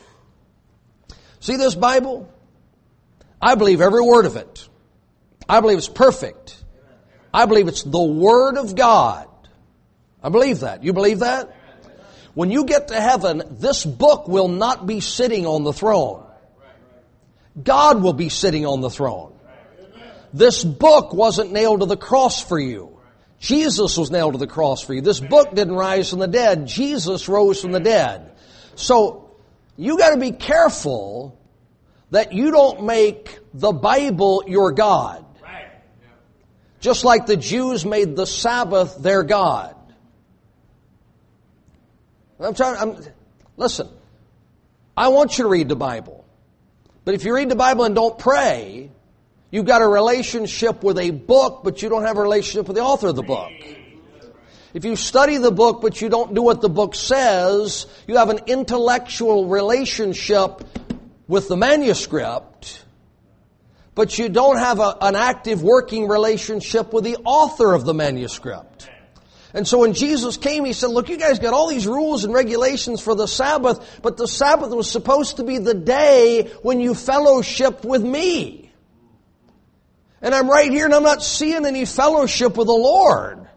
[1.41, 2.31] See this Bible?
[3.41, 4.69] I believe every word of it.
[5.49, 6.63] I believe it's perfect.
[7.37, 9.29] I believe it's the Word of God.
[10.23, 10.83] I believe that.
[10.83, 11.55] You believe that?
[12.33, 16.25] When you get to heaven, this book will not be sitting on the throne.
[17.63, 19.35] God will be sitting on the throne.
[20.33, 22.99] This book wasn't nailed to the cross for you.
[23.39, 25.03] Jesus was nailed to the cross for you.
[25.03, 26.67] This book didn't rise from the dead.
[26.67, 28.33] Jesus rose from the dead.
[28.77, 29.37] So,
[29.77, 31.39] you gotta be careful
[32.13, 35.26] that you don't make the Bible your God.
[36.87, 39.75] Just like the Jews made the Sabbath their God.
[42.39, 43.05] I'm trying, I'm,
[43.57, 43.89] listen,
[44.97, 46.25] I want you to read the Bible.
[47.05, 48.93] But if you read the Bible and don't pray,
[49.51, 52.85] you've got a relationship with a book, but you don't have a relationship with the
[52.85, 53.51] author of the book.
[54.73, 58.31] If you study the book, but you don't do what the book says, you have
[58.31, 60.63] an intellectual relationship
[61.27, 62.85] with the manuscript,
[63.97, 68.89] but you don't have a, an active working relationship with the author of the manuscript.
[69.55, 72.35] And so when Jesus came, he said, look, you guys got all these rules and
[72.35, 76.95] regulations for the Sabbath, but the Sabbath was supposed to be the day when you
[76.95, 78.71] fellowship with me.
[80.21, 83.49] And I'm right here and I'm not seeing any fellowship with the Lord.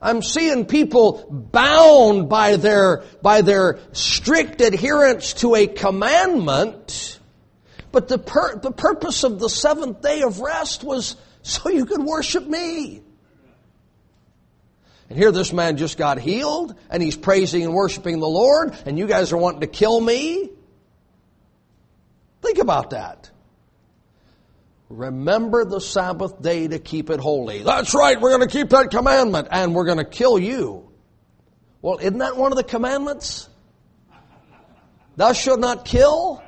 [0.00, 7.17] I'm seeing people bound by their, by their strict adherence to a commandment
[7.92, 12.02] but the, pur- the purpose of the seventh day of rest was so you could
[12.02, 13.02] worship me.
[15.08, 18.98] And here this man just got healed, and he's praising and worshiping the Lord, and
[18.98, 20.50] you guys are wanting to kill me?
[22.42, 23.30] Think about that.
[24.90, 27.62] Remember the Sabbath day to keep it holy.
[27.62, 30.90] That's right, we're going to keep that commandment, and we're going to kill you.
[31.80, 33.48] Well, isn't that one of the commandments?
[35.16, 36.42] Thou shalt not kill?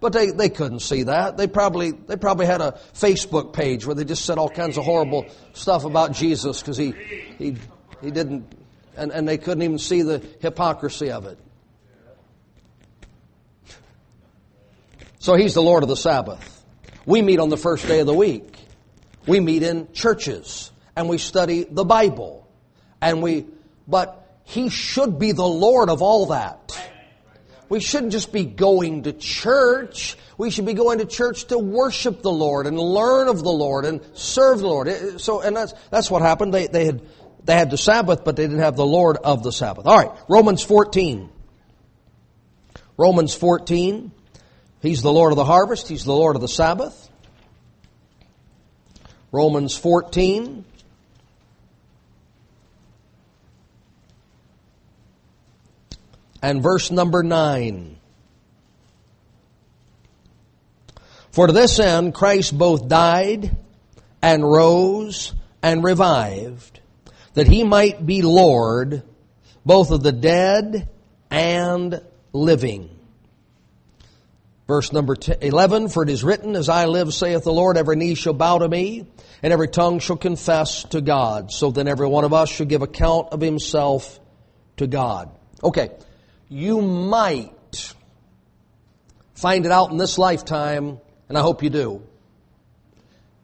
[0.00, 1.36] But they, they couldn't see that.
[1.36, 4.84] They probably, they probably had a Facebook page where they just said all kinds of
[4.84, 6.94] horrible stuff about Jesus because he,
[7.38, 7.56] he,
[8.00, 8.50] he didn't,
[8.96, 11.38] and, and they couldn't even see the hypocrisy of it.
[15.18, 16.64] So he's the Lord of the Sabbath.
[17.04, 18.56] We meet on the first day of the week.
[19.26, 22.48] We meet in churches and we study the Bible.
[23.02, 23.46] And we,
[23.86, 26.89] but he should be the Lord of all that.
[27.70, 30.18] We shouldn't just be going to church.
[30.36, 33.84] We should be going to church to worship the Lord and learn of the Lord
[33.84, 35.20] and serve the Lord.
[35.20, 36.52] So, and that's, that's what happened.
[36.52, 37.02] They, they had,
[37.44, 39.86] they had the Sabbath, but they didn't have the Lord of the Sabbath.
[39.86, 40.10] All right.
[40.28, 41.30] Romans 14.
[42.96, 44.10] Romans 14.
[44.82, 45.86] He's the Lord of the harvest.
[45.86, 47.08] He's the Lord of the Sabbath.
[49.30, 50.64] Romans 14.
[56.42, 57.96] And verse number 9.
[61.30, 63.56] For to this end Christ both died
[64.22, 66.80] and rose and revived,
[67.34, 69.02] that he might be Lord
[69.64, 70.88] both of the dead
[71.30, 72.00] and
[72.32, 72.90] living.
[74.66, 78.14] Verse number 11, For it is written, As I live, saith the Lord, every knee
[78.14, 79.04] shall bow to me,
[79.42, 81.50] and every tongue shall confess to God.
[81.50, 84.20] So then every one of us shall give account of himself
[84.76, 85.30] to God.
[85.62, 85.90] Okay,
[86.50, 87.94] you might
[89.34, 92.02] find it out in this lifetime, and I hope you do.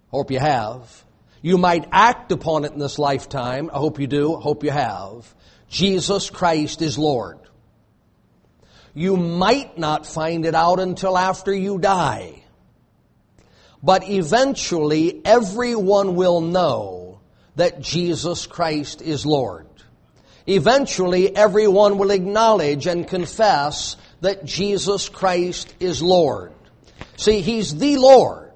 [0.08, 1.04] Hope you have.
[1.40, 3.70] You might act upon it in this lifetime.
[3.72, 4.36] I hope you do.
[4.36, 5.32] I hope you have.
[5.68, 7.38] Jesus Christ is Lord.
[8.92, 12.42] You might not find it out until after you die.
[13.82, 17.20] But eventually, everyone will know
[17.54, 19.65] that Jesus Christ is Lord.
[20.46, 26.52] Eventually, everyone will acknowledge and confess that Jesus Christ is Lord.
[27.16, 28.52] See, He's the Lord.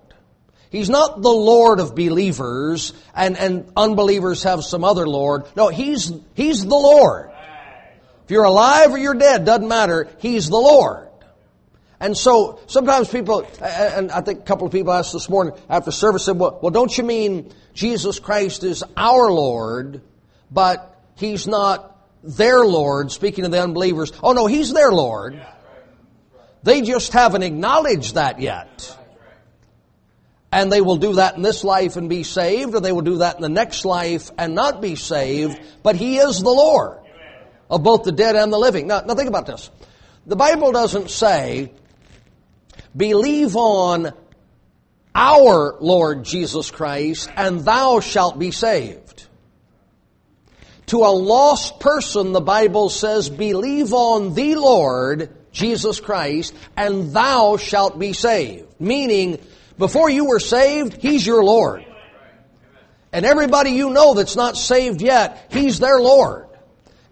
[0.70, 5.44] He's not the Lord of believers and, and unbelievers have some other Lord.
[5.56, 7.30] No, He's, He's the Lord.
[8.24, 10.08] If you're alive or you're dead, doesn't matter.
[10.18, 11.08] He's the Lord.
[11.98, 15.90] And so sometimes people, and I think a couple of people asked this morning after
[15.90, 20.00] service said, well, well don't you mean Jesus Christ is our Lord,
[20.50, 20.89] but
[21.20, 24.12] He's not their Lord, speaking to the unbelievers.
[24.22, 25.40] Oh no, He's their Lord.
[26.62, 28.96] They just haven't acknowledged that yet.
[30.52, 33.18] And they will do that in this life and be saved, or they will do
[33.18, 36.98] that in the next life and not be saved, but He is the Lord
[37.70, 38.88] of both the dead and the living.
[38.88, 39.70] Now, now think about this.
[40.26, 41.72] The Bible doesn't say,
[42.96, 44.12] believe on
[45.14, 49.09] our Lord Jesus Christ and thou shalt be saved.
[50.90, 57.58] To a lost person, the Bible says, believe on the Lord Jesus Christ and thou
[57.58, 58.66] shalt be saved.
[58.80, 59.38] Meaning,
[59.78, 61.84] before you were saved, He's your Lord.
[63.12, 66.48] And everybody you know that's not saved yet, He's their Lord.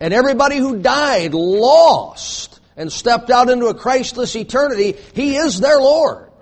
[0.01, 5.79] And everybody who died lost and stepped out into a Christless eternity, He is their
[5.79, 6.33] Lord.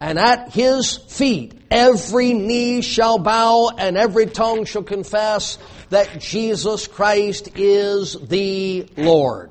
[0.00, 5.56] And at His feet, every knee shall bow and every tongue shall confess
[5.90, 9.50] that Jesus Christ is the Lord.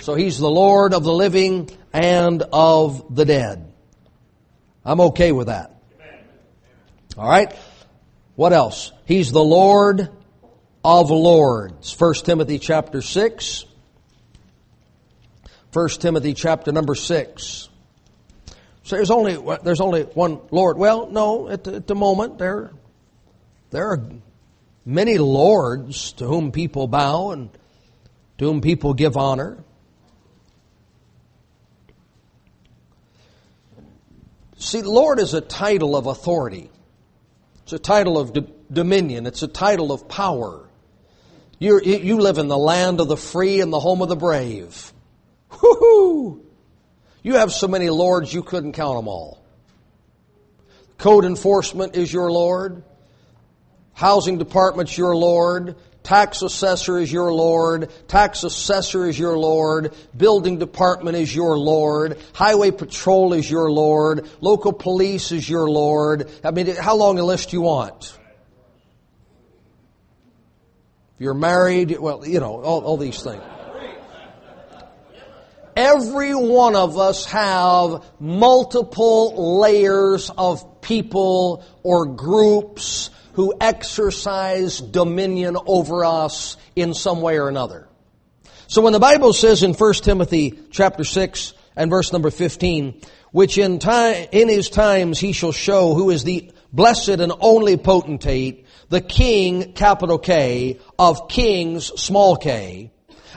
[0.00, 3.72] So He's the Lord of the living and of the dead.
[4.84, 5.74] I'm okay with that.
[7.16, 7.54] All right.
[8.36, 8.92] What else?
[9.06, 10.08] He's the Lord
[10.84, 11.98] of lords.
[11.98, 13.64] 1 Timothy chapter 6.
[15.72, 17.68] 1 Timothy chapter number 6.
[18.82, 20.76] So there's only, there's only one Lord.
[20.76, 22.70] Well, no, at the, at the moment there,
[23.70, 24.02] there are
[24.84, 27.50] many lords to whom people bow and
[28.38, 29.62] to whom people give honor.
[34.56, 36.70] See, Lord is a title of authority.
[37.64, 38.36] It's a title of
[38.72, 39.26] dominion.
[39.26, 40.68] It's a title of power.
[41.58, 44.92] you you live in the land of the free and the home of the brave.
[45.50, 46.44] Whoo-hoo!
[47.22, 49.42] You have so many lords you couldn't count them all.
[50.98, 52.82] Code enforcement is your Lord.
[53.94, 55.76] Housing department's your Lord.
[56.02, 57.90] Tax assessor is your Lord.
[58.08, 59.94] Tax assessor is your Lord.
[60.14, 62.18] Building department is your Lord.
[62.34, 64.28] Highway patrol is your Lord.
[64.42, 66.30] Local police is your Lord.
[66.44, 68.18] I mean, how long a list do you want?
[71.14, 73.42] If you're married, well, you know, all, all these things.
[75.76, 86.04] Every one of us have multiple layers of people or groups who exercise dominion over
[86.04, 87.88] us in some way or another.
[88.66, 93.00] So when the Bible says in 1 Timothy chapter 6 and verse number 15,
[93.32, 97.76] which in time, in his times he shall show who is the blessed and only
[97.76, 102.90] potentate, the king, capital K, of kings, small k,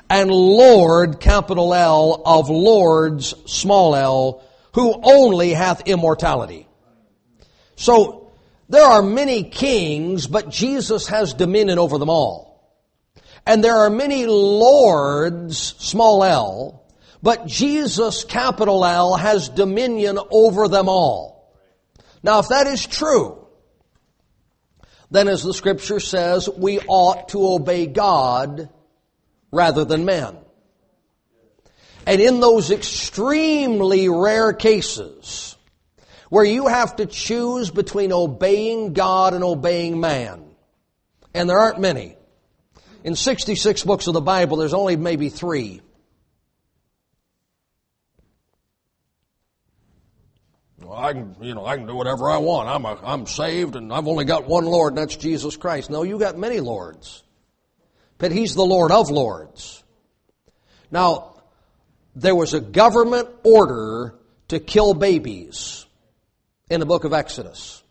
[0.10, 4.44] and Lord, capital L, of lords, small l,
[4.74, 6.68] who only hath immortality.
[7.76, 8.27] So,
[8.70, 12.48] there are many kings, but Jesus has dominion over them all.
[13.46, 16.88] And there are many lords, small l,
[17.24, 21.56] but Jesus, capital L, has dominion over them all.
[22.22, 23.48] Now, if that is true,
[25.10, 28.70] then as the scripture says, we ought to obey God
[29.52, 30.38] rather than men.
[32.06, 35.47] And in those extremely rare cases
[36.30, 40.44] where you have to choose between obeying God and obeying man,
[41.34, 42.16] and there aren't many.
[43.04, 45.82] In 66 books of the Bible, there's only maybe three.
[50.82, 52.70] Well, I can, you know, I can do whatever I want.
[52.70, 55.90] I'm, a, I'm saved and I've only got one Lord and that's Jesus Christ.
[55.90, 57.24] No, you got many Lords
[58.18, 59.84] but he's the Lord of Lords.
[60.90, 61.42] Now,
[62.16, 64.16] there was a government order
[64.48, 65.86] to kill babies
[66.70, 67.84] in the book of Exodus.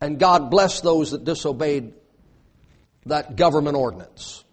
[0.00, 1.92] And God blessed those that disobeyed
[3.06, 4.44] that government ordinance.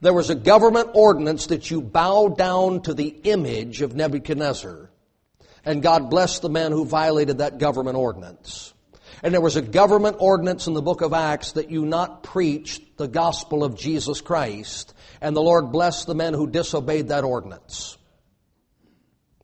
[0.00, 4.90] There was a government ordinance that you bow down to the image of Nebuchadnezzar.
[5.64, 8.74] And God blessed the man who violated that government ordinance.
[9.22, 12.82] And there was a government ordinance in the book of Acts that you not preach
[12.98, 14.94] the gospel of Jesus Christ.
[15.20, 17.96] And the Lord blessed the men who disobeyed that ordinance.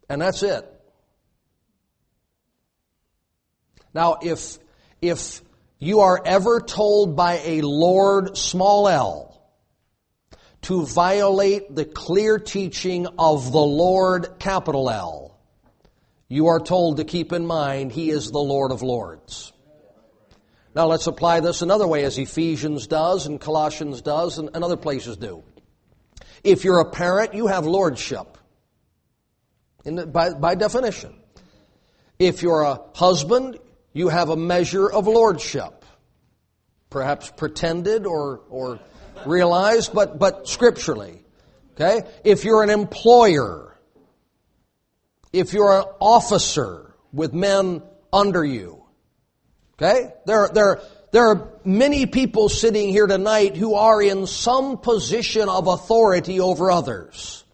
[0.08, 0.68] And that's it.
[3.94, 4.58] Now, if,
[5.00, 5.42] if
[5.78, 9.32] you are ever told by a Lord, small l,
[10.62, 15.36] to violate the clear teaching of the Lord, capital L,
[16.28, 19.52] you are told to keep in mind He is the Lord of Lords.
[20.74, 24.76] Now let's apply this another way as Ephesians does and Colossians does and, and other
[24.76, 25.42] places do.
[26.42, 28.38] If you're a parent, you have lordship.
[29.84, 31.14] The, by, by definition.
[32.18, 33.58] If you're a husband,
[33.92, 35.84] you have a measure of lordship.
[36.90, 38.80] Perhaps pretended or, or
[39.26, 41.24] realized, but, but scripturally.
[41.74, 42.02] Okay?
[42.24, 43.78] If you're an employer,
[45.32, 47.82] if you're an officer with men
[48.12, 48.82] under you,
[49.82, 50.12] Okay?
[50.26, 50.80] There, there,
[51.10, 56.70] there are many people sitting here tonight who are in some position of authority over
[56.70, 57.44] others.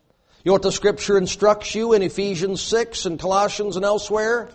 [0.45, 4.51] You know what the scripture instructs you in Ephesians 6 and Colossians and elsewhere?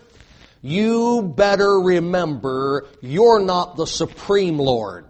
[0.66, 5.06] You better remember you're not the supreme Lord.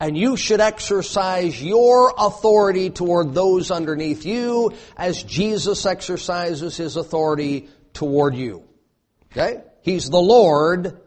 [0.00, 7.68] And you should exercise your authority toward those underneath you as Jesus exercises his authority
[7.92, 8.64] toward you.
[9.30, 9.62] Okay?
[9.82, 11.00] He's the Lord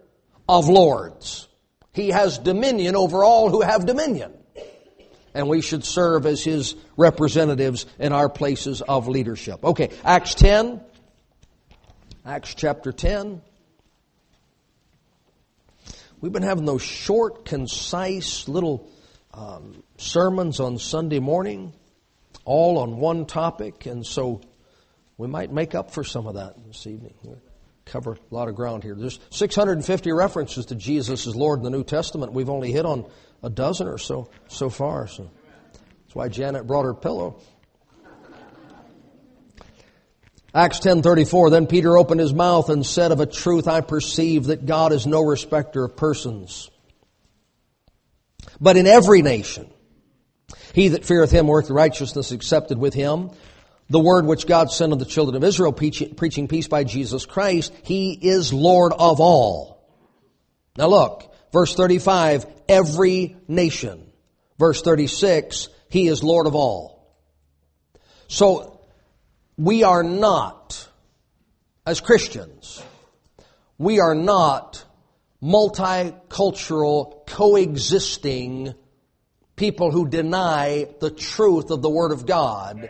[0.48, 1.50] of lords.
[1.92, 4.32] He has dominion over all who have dominion.
[5.34, 9.66] And we should serve as his representatives in our places of leadership.
[9.66, 10.80] Okay, Acts 10.
[12.26, 13.42] Acts chapter 10.
[16.22, 18.90] We've been having those short, concise little
[19.34, 21.74] um, sermons on Sunday morning,
[22.46, 24.40] all on one topic, and so
[25.18, 27.14] we might make up for some of that this evening
[27.86, 28.96] cover a lot of ground here.
[28.96, 32.32] There's 650 references to Jesus as Lord in the New Testament.
[32.32, 33.06] We've only hit on
[33.42, 35.08] a dozen or so so far.
[35.08, 35.30] So
[35.74, 37.42] that's why Janet brought her pillow.
[40.54, 44.66] Acts 10:34 Then Peter opened his mouth and said of a truth I perceive that
[44.66, 46.70] God is no respecter of persons
[48.62, 49.70] but in every nation
[50.74, 53.32] he that feareth him worketh righteousness accepted with him
[53.90, 57.74] the word which God sent unto the children of Israel, preaching peace by Jesus Christ,
[57.84, 59.88] He is Lord of all.
[60.78, 64.12] Now look, verse 35, every nation.
[64.58, 67.08] Verse 36, He is Lord of all.
[68.28, 68.73] So,
[69.58, 70.88] we are not,
[71.86, 72.82] as Christians,
[73.78, 74.84] we are not
[75.42, 78.74] multicultural, coexisting
[79.56, 82.90] people who deny the truth of the Word of God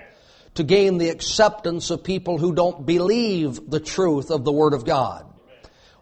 [0.56, 4.86] to gain the acceptance of people who don't believe the truth of the Word of
[4.86, 5.26] God.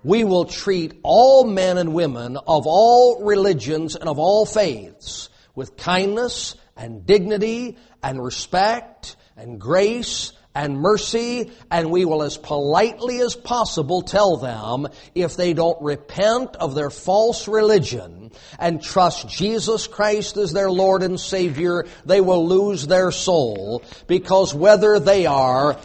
[0.04, 5.78] We will treat all men and women of all religions and of all faiths with
[5.78, 13.36] kindness and dignity and respect and grace and mercy, and we will as politely as
[13.36, 20.38] possible tell them if they don't repent of their false religion and trust Jesus Christ
[20.38, 25.78] as their Lord and Savior, they will lose their soul because whether they are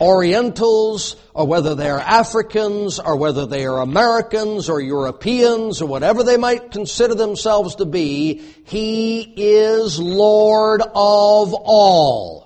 [0.00, 6.22] Orientals, or whether they are Africans, or whether they are Americans, or Europeans, or whatever
[6.22, 12.45] they might consider themselves to be, He is Lord of all.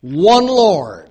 [0.00, 1.10] One Lord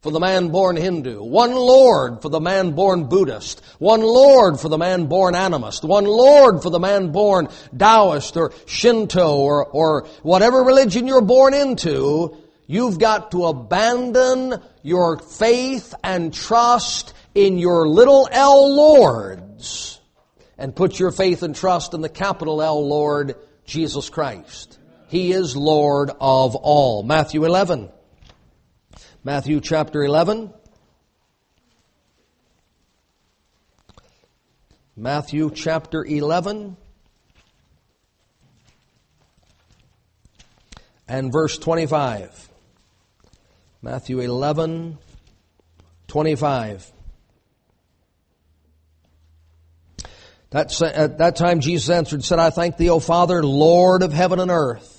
[0.00, 4.68] for the man born Hindu, one Lord for the man born Buddhist, one Lord for
[4.68, 10.06] the man born animist, one Lord for the man born Taoist or Shinto or, or
[10.22, 12.36] whatever religion you're born into,
[12.66, 20.00] you've got to abandon your faith and trust in your little L Lords
[20.56, 23.34] and put your faith and trust in the capital L Lord,
[23.64, 24.77] Jesus Christ.
[25.08, 27.02] He is Lord of all.
[27.02, 27.90] Matthew 11.
[29.24, 30.52] Matthew chapter 11.
[34.96, 36.76] Matthew chapter 11
[41.06, 42.50] and verse 25.
[43.80, 44.98] Matthew 11,
[46.08, 46.92] 25.
[50.50, 54.12] That, at that time Jesus answered and said, I thank thee, O Father, Lord of
[54.12, 54.96] heaven and earth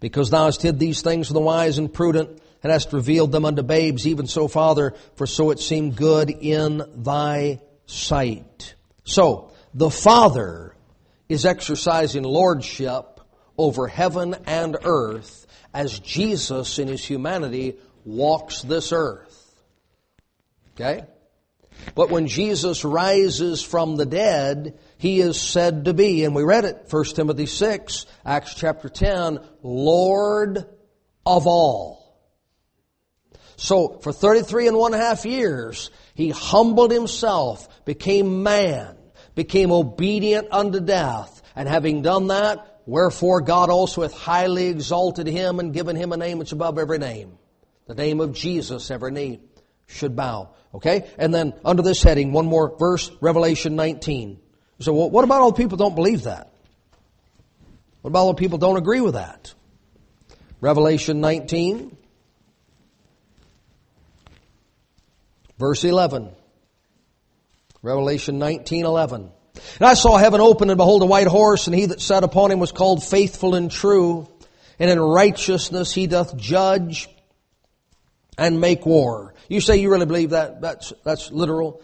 [0.00, 3.44] because thou hast hid these things from the wise and prudent, and hast revealed them
[3.44, 8.74] unto babes, even so, Father, for so it seemed good in thy sight.
[9.04, 10.74] So, the Father
[11.28, 13.20] is exercising lordship
[13.56, 19.54] over heaven and earth as Jesus in his humanity walks this earth.
[20.74, 21.04] Okay?
[21.94, 26.64] But when Jesus rises from the dead, he is said to be, and we read
[26.64, 30.66] it, 1 Timothy 6, Acts chapter 10, Lord
[31.24, 31.98] of all.
[33.56, 38.96] So for 33 and one half years, he humbled himself, became man,
[39.36, 45.60] became obedient unto death, and having done that, wherefore God also hath highly exalted him
[45.60, 47.38] and given him a name which above every name.
[47.86, 49.40] The name of Jesus every knee
[49.86, 50.54] should bow.
[50.74, 51.08] Okay?
[51.18, 54.40] And then under this heading, one more verse, Revelation 19.
[54.80, 56.52] So what about all the people don't believe that?
[58.02, 59.52] What about all the people don't agree with that?
[60.60, 61.96] Revelation 19,
[65.58, 66.30] verse 11.
[67.82, 69.30] Revelation 19, 11.
[69.80, 72.50] And I saw heaven open and behold a white horse and he that sat upon
[72.50, 74.28] him was called faithful and true
[74.78, 77.08] and in righteousness he doth judge
[78.36, 79.34] and make war.
[79.48, 80.60] You say you really believe that?
[80.60, 81.82] That's, that's literal.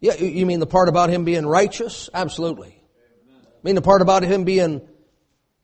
[0.00, 2.08] Yeah, you mean the part about him being righteous?
[2.12, 2.80] Absolutely.
[3.62, 4.80] mean the part about him being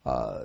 [0.05, 0.45] uh,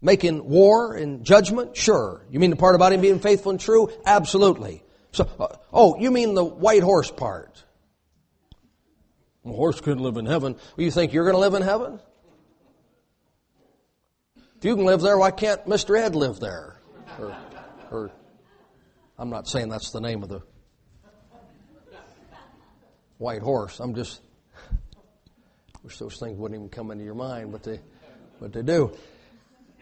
[0.00, 1.76] making war and judgment?
[1.76, 2.24] Sure.
[2.30, 3.90] You mean the part about him being faithful and true?
[4.06, 4.82] Absolutely.
[5.12, 7.62] So, uh, oh, you mean the white horse part?
[9.44, 10.54] A horse couldn't live in heaven.
[10.76, 12.00] Well, you think you're going to live in heaven?
[14.56, 15.98] If you can live there, why can't Mr.
[15.98, 16.76] Ed live there?
[17.18, 17.36] Or,
[17.90, 18.10] or
[19.18, 20.42] I'm not saying that's the name of the
[23.20, 23.78] white horse.
[23.78, 24.20] I'm just
[25.84, 27.80] wish those things wouldn't even come into your mind, but they
[28.40, 28.92] but they do.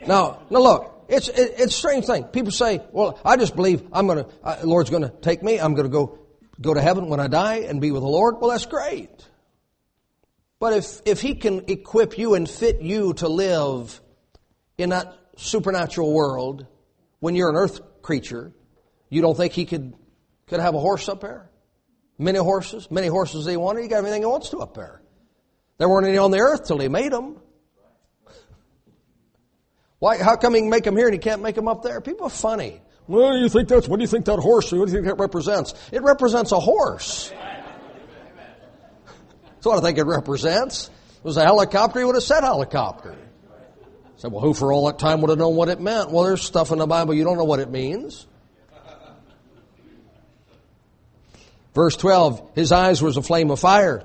[0.07, 2.25] Now, now look, it's it, it's a strange thing.
[2.25, 5.59] People say, "Well, I just believe I'm to uh, Lord's to take me.
[5.59, 6.19] I'm to go
[6.61, 9.27] go to heaven when I die and be with the Lord." Well, that's great.
[10.61, 14.01] But if if He can equip you and fit you to live
[14.77, 16.67] in that supernatural world
[17.21, 18.53] when you're an earth creature,
[19.09, 19.95] you don't think he could,
[20.47, 21.51] could have a horse up there?
[22.19, 23.83] Many horses, many horses he wanted.
[23.83, 25.01] He got everything he wants to up there.
[25.79, 27.41] There weren't any on the earth till he made them.
[30.01, 32.01] Why, how come he can make them here and he can't make them up there?
[32.01, 32.81] People are funny.
[33.07, 35.19] Well, you think that's, what do you think that horse, what do you think that
[35.19, 35.75] represents?
[35.93, 37.33] It represents a horse.
[39.47, 40.89] That's what I think it represents.
[41.17, 43.17] It was a helicopter, he would have said helicopter.
[44.17, 46.11] Said, well, who for all that time would have known what it meant?
[46.11, 48.27] Well, there's stuff in the Bible you don't know what it means.
[51.79, 54.03] Verse 12, his eyes was a flame of fire.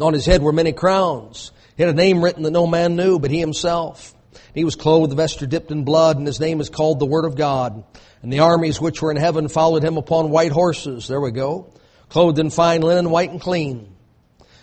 [0.00, 1.52] On his head were many crowns.
[1.76, 4.12] He had a name written that no man knew but he himself.
[4.52, 7.24] He was clothed with vesture dipped in blood, and his name is called the Word
[7.24, 7.84] of God.
[8.20, 11.06] And the armies which were in heaven followed him upon white horses.
[11.06, 11.72] There we go.
[12.08, 13.94] Clothed in fine linen, white and clean.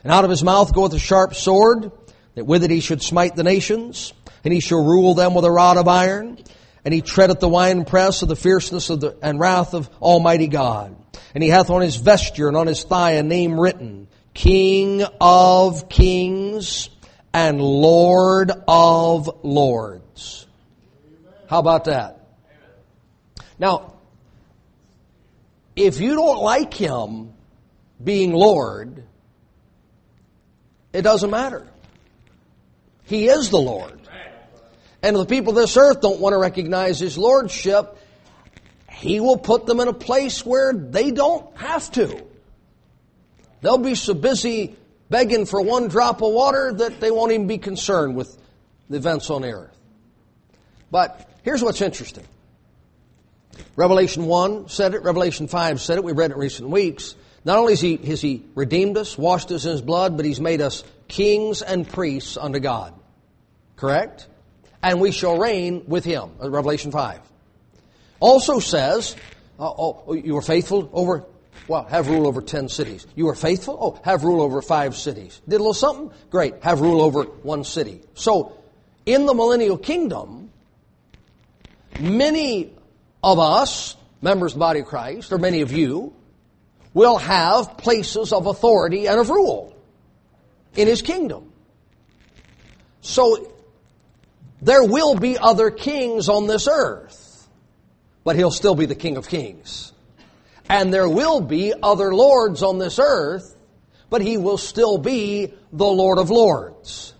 [0.03, 1.89] And out of his mouth goeth a sharp sword,
[2.35, 4.11] that with it he should smite the nations,
[4.43, 6.37] and he shall rule them with a rod of iron,
[6.85, 10.95] and he treadeth the winepress of the fierceness of the, and wrath of Almighty God.
[11.33, 15.89] And he hath on his vesture and on his thigh a name written, King of
[15.89, 16.89] kings
[17.33, 20.45] and Lord of lords.
[21.47, 22.19] How about that?
[23.59, 23.93] Now,
[25.75, 27.33] if you don't like him
[28.03, 29.03] being Lord,
[30.91, 31.67] it doesn't matter.
[33.05, 33.99] He is the Lord.
[35.03, 37.97] And the people of this earth don't want to recognize His Lordship,
[38.89, 42.23] He will put them in a place where they don't have to.
[43.61, 44.75] They'll be so busy
[45.09, 48.35] begging for one drop of water that they won't even be concerned with
[48.89, 49.75] the events on earth.
[50.89, 52.25] But here's what's interesting.
[53.75, 57.15] Revelation 1 said it, Revelation 5 said it, we read it in recent weeks.
[57.45, 60.39] Not only has he, has he redeemed us, washed us in His blood, but He's
[60.39, 62.93] made us kings and priests unto God.
[63.75, 64.27] Correct?
[64.83, 66.29] And we shall reign with Him.
[66.41, 67.19] Uh, Revelation 5.
[68.19, 69.15] Also says,
[69.59, 71.25] uh, oh, you were faithful over,
[71.67, 73.07] well, have rule over 10 cities.
[73.15, 73.77] You were faithful?
[73.79, 75.41] Oh, have rule over five cities.
[75.47, 76.11] Did a little something?
[76.29, 76.61] Great.
[76.63, 78.01] Have rule over one city.
[78.13, 78.57] So,
[79.05, 80.51] in the millennial kingdom,
[81.99, 82.73] many
[83.23, 86.13] of us, members of the body of Christ, or many of you,
[86.93, 89.75] will have places of authority and of rule
[90.75, 91.51] in his kingdom.
[93.01, 93.52] So
[94.63, 97.47] there will be other kings on this earth,
[98.23, 99.91] but he'll still be the King of Kings.
[100.69, 103.55] And there will be other lords on this earth,
[104.09, 107.13] but he will still be the Lord of Lords.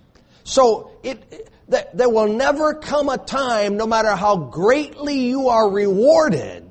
[0.46, 6.66] So it, there will never come a time, no matter how greatly you are rewarded,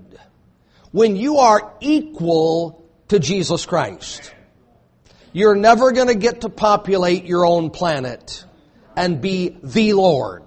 [0.91, 4.33] when you are equal to Jesus Christ.
[5.35, 8.45] You're never going to get to populate your own planet
[8.97, 10.45] and be the Lord.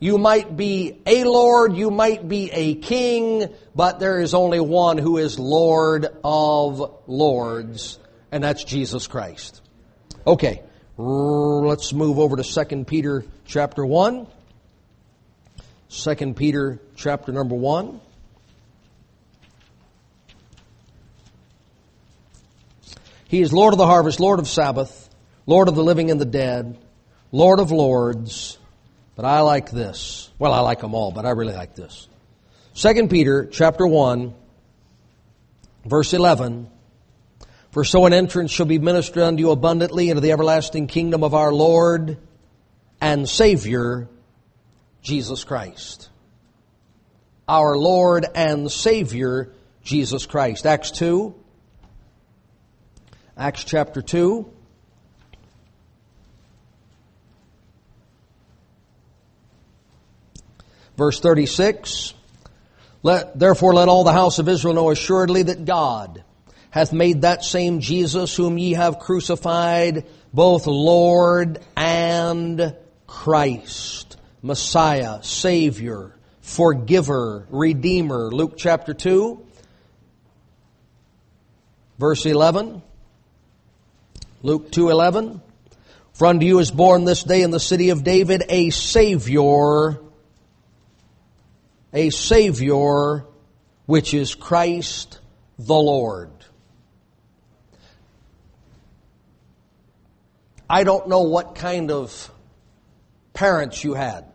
[0.00, 4.96] You might be a Lord, you might be a king, but there is only one
[4.96, 7.98] who is Lord of Lords,
[8.30, 9.60] and that's Jesus Christ.
[10.24, 10.62] Okay,
[10.96, 14.26] let's move over to 2 Peter chapter 1.
[15.90, 18.00] 2 Peter chapter number 1.
[23.26, 25.10] He is Lord of the harvest, Lord of Sabbath,
[25.44, 26.78] Lord of the living and the dead,
[27.32, 28.57] Lord of lords.
[29.18, 30.30] But I like this.
[30.38, 32.06] Well, I like them all, but I really like this.
[32.74, 34.32] 2 Peter chapter 1,
[35.84, 36.70] verse 11.
[37.72, 41.34] For so an entrance shall be ministered unto you abundantly into the everlasting kingdom of
[41.34, 42.18] our Lord
[43.00, 44.08] and Savior,
[45.02, 46.10] Jesus Christ.
[47.48, 49.52] Our Lord and Savior,
[49.82, 50.64] Jesus Christ.
[50.64, 51.34] Acts 2,
[53.36, 54.48] Acts chapter 2.
[60.98, 62.12] Verse 36.
[63.04, 66.24] Let, therefore let all the house of Israel know assuredly that God
[66.70, 72.76] hath made that same Jesus whom ye have crucified both Lord and
[73.06, 78.32] Christ, Messiah, Savior, Forgiver, Redeemer.
[78.32, 79.40] Luke chapter 2,
[81.98, 82.82] verse 11.
[84.42, 85.40] Luke 2:11
[86.12, 90.00] For unto you is born this day in the city of David a savior
[91.92, 93.24] a savior
[93.86, 95.20] which is Christ
[95.58, 96.30] the Lord.
[100.68, 102.30] I don't know what kind of
[103.32, 104.26] parents you had.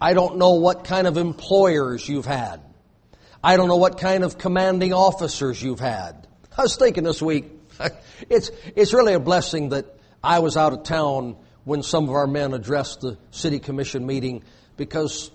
[0.00, 2.62] I don't know what kind of employers you've had.
[3.44, 6.26] I don't know what kind of commanding officers you've had.
[6.56, 7.50] I was thinking this week,
[8.30, 12.26] it's, it's really a blessing that I was out of town when some of our
[12.26, 14.42] men addressed the city commission meeting
[14.76, 15.30] because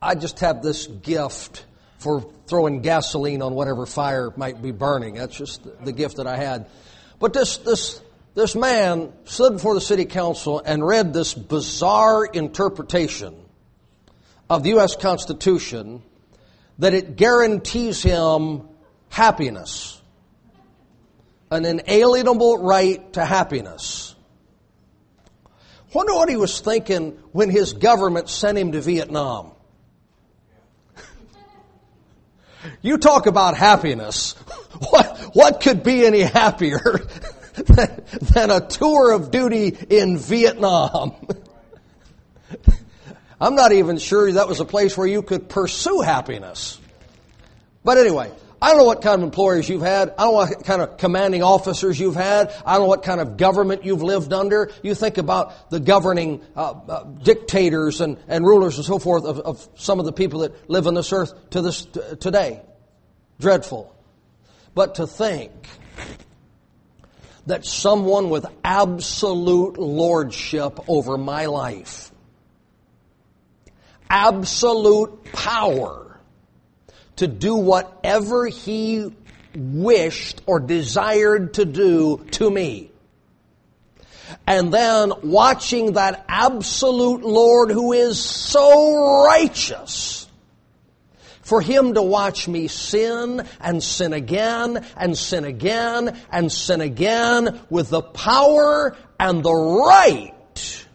[0.00, 1.64] I just have this gift
[1.98, 5.14] for throwing gasoline on whatever fire might be burning.
[5.14, 6.66] That's just the gift that I had.
[7.18, 8.00] But this, this,
[8.34, 13.34] this man stood before the city council and read this bizarre interpretation
[14.50, 14.96] of the U.S.
[14.96, 16.02] Constitution
[16.78, 18.68] that it guarantees him
[19.08, 20.00] happiness
[21.54, 24.13] an inalienable right to happiness.
[25.94, 29.52] Wonder what he was thinking when his government sent him to Vietnam.
[32.82, 34.34] you talk about happiness.
[34.90, 36.80] What, what could be any happier
[37.54, 41.14] than, than a tour of duty in Vietnam?
[43.40, 46.80] I'm not even sure that was a place where you could pursue happiness.
[47.84, 48.32] But anyway,
[48.64, 50.14] I don't know what kind of employers you've had.
[50.16, 52.50] I don't know what kind of commanding officers you've had.
[52.64, 54.70] I don't know what kind of government you've lived under.
[54.82, 59.38] You think about the governing uh, uh, dictators and, and rulers and so forth of,
[59.40, 62.62] of, some of the people that live on this earth to this t- today.
[63.38, 63.94] Dreadful.
[64.74, 65.52] But to think
[67.44, 72.10] that someone with absolute lordship over my life,
[74.08, 76.13] absolute power
[77.16, 79.12] to do whatever he
[79.56, 82.90] wished or desired to do to me.
[84.46, 90.28] And then watching that absolute Lord who is so righteous,
[91.42, 97.60] for Him to watch me sin and sin again and sin again and sin again
[97.68, 100.86] with the power and the right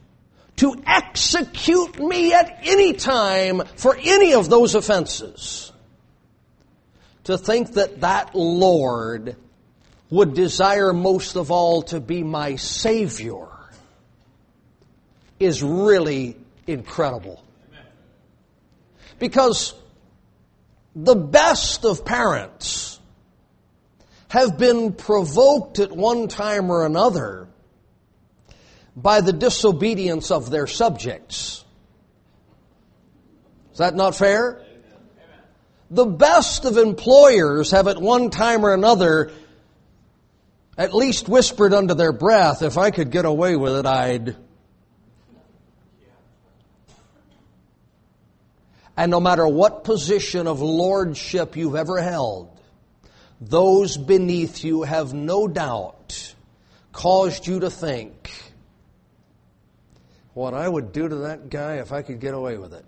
[0.58, 5.72] to execute me at any time for any of those offenses.
[7.30, 9.36] To think that that Lord
[10.10, 13.46] would desire most of all to be my Savior
[15.40, 17.44] is really incredible.
[19.20, 19.76] Because
[20.96, 23.00] the best of parents
[24.30, 27.48] have been provoked at one time or another
[28.96, 31.64] by the disobedience of their subjects.
[33.74, 34.64] Is that not fair?
[35.92, 39.32] The best of employers have at one time or another
[40.78, 44.36] at least whispered under their breath, if I could get away with it, I'd.
[48.96, 52.50] And no matter what position of lordship you've ever held,
[53.42, 56.34] those beneath you have no doubt
[56.92, 58.30] caused you to think
[60.34, 62.86] what I would do to that guy if I could get away with it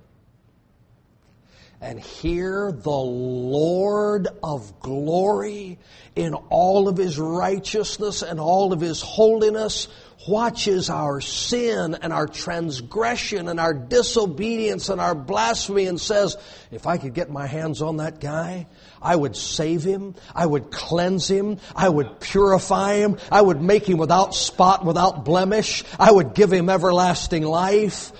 [1.82, 5.80] and here the Lord of glory
[6.16, 9.88] in all of his righteousness and all of his holiness
[10.28, 16.38] watches our sin and our transgression and our disobedience and our blasphemy and says,
[16.70, 18.68] if I could get my hands on that guy,
[19.02, 20.14] I would save him.
[20.36, 21.58] I would cleanse him.
[21.76, 23.18] I would purify him.
[23.32, 25.84] I would make him without spot, without blemish.
[26.00, 28.12] I would give him everlasting life.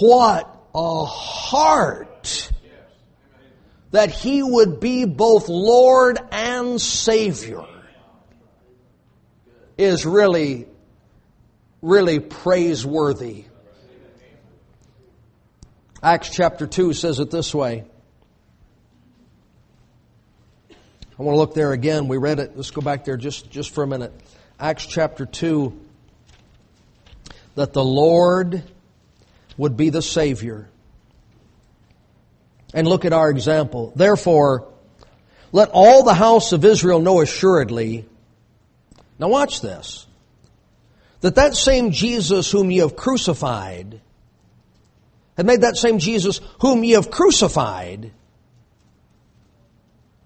[0.00, 2.52] What a heart
[3.90, 7.64] that he would be both Lord and Savior
[9.76, 10.66] is really,
[11.80, 13.44] really praiseworthy.
[16.02, 17.84] Acts chapter 2 says it this way.
[21.18, 22.06] I want to look there again.
[22.06, 22.56] We read it.
[22.56, 24.12] Let's go back there just, just for a minute.
[24.60, 25.86] Acts chapter 2
[27.56, 28.62] that the Lord
[29.56, 30.68] would be the Savior.
[32.74, 33.92] And look at our example.
[33.96, 34.68] Therefore,
[35.52, 38.06] let all the house of Israel know assuredly.
[39.18, 40.06] Now watch this.
[41.20, 44.00] That that same Jesus whom ye have crucified,
[45.36, 48.12] had made that same Jesus whom ye have crucified.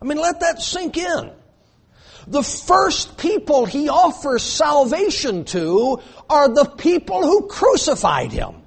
[0.00, 1.30] I mean, let that sink in.
[2.26, 8.62] The first people he offers salvation to are the people who crucified him.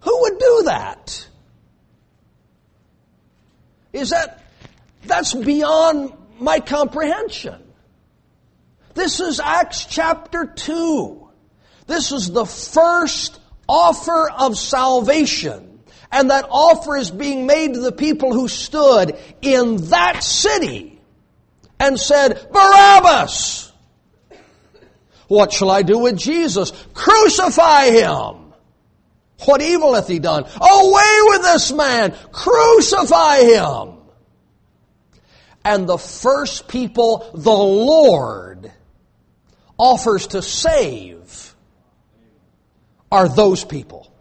[0.00, 1.28] Who would do that?
[3.92, 4.42] Is that
[5.04, 7.62] that's beyond my comprehension.
[8.94, 11.28] This is Acts chapter 2.
[11.86, 13.38] This is the first
[13.68, 15.80] offer of salvation.
[16.10, 21.00] And that offer is being made to the people who stood in that city
[21.80, 23.72] and said, Barabbas!
[25.26, 26.72] What shall I do with Jesus?
[26.92, 28.41] Crucify him!
[29.44, 30.44] What evil hath he done?
[30.44, 32.14] Away with this man!
[32.30, 33.94] Crucify him!
[35.64, 38.70] And the first people the Lord
[39.78, 41.54] offers to save
[43.10, 44.12] are those people.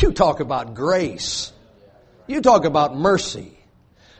[0.00, 1.52] You talk about grace.
[2.26, 3.56] You talk about mercy.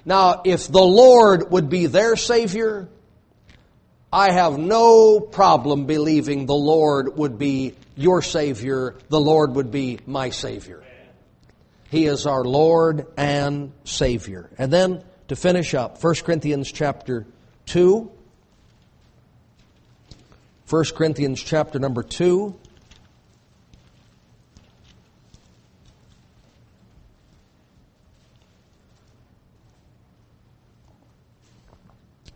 [0.05, 2.89] Now, if the Lord would be their Savior,
[4.15, 9.99] I have no problem believing the Lord would be your Savior, the Lord would be
[10.07, 10.85] my Savior.
[11.91, 14.49] He is our Lord and Savior.
[14.57, 17.27] And then to finish up, 1 Corinthians chapter
[17.67, 18.09] 2.
[20.71, 22.55] 1 Corinthians chapter number 2.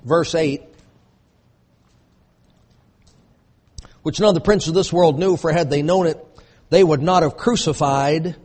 [0.04, 0.62] Verse 8.
[4.08, 6.16] Which none of the princes of this world knew, for had they known it,
[6.70, 8.36] they would not have crucified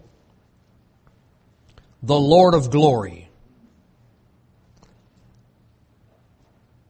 [2.01, 3.29] the Lord of glory.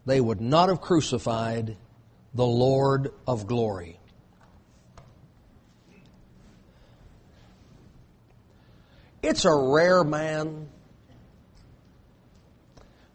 [0.08, 1.78] They would not have crucified
[2.34, 4.00] the Lord of glory.
[9.22, 10.68] It's a rare man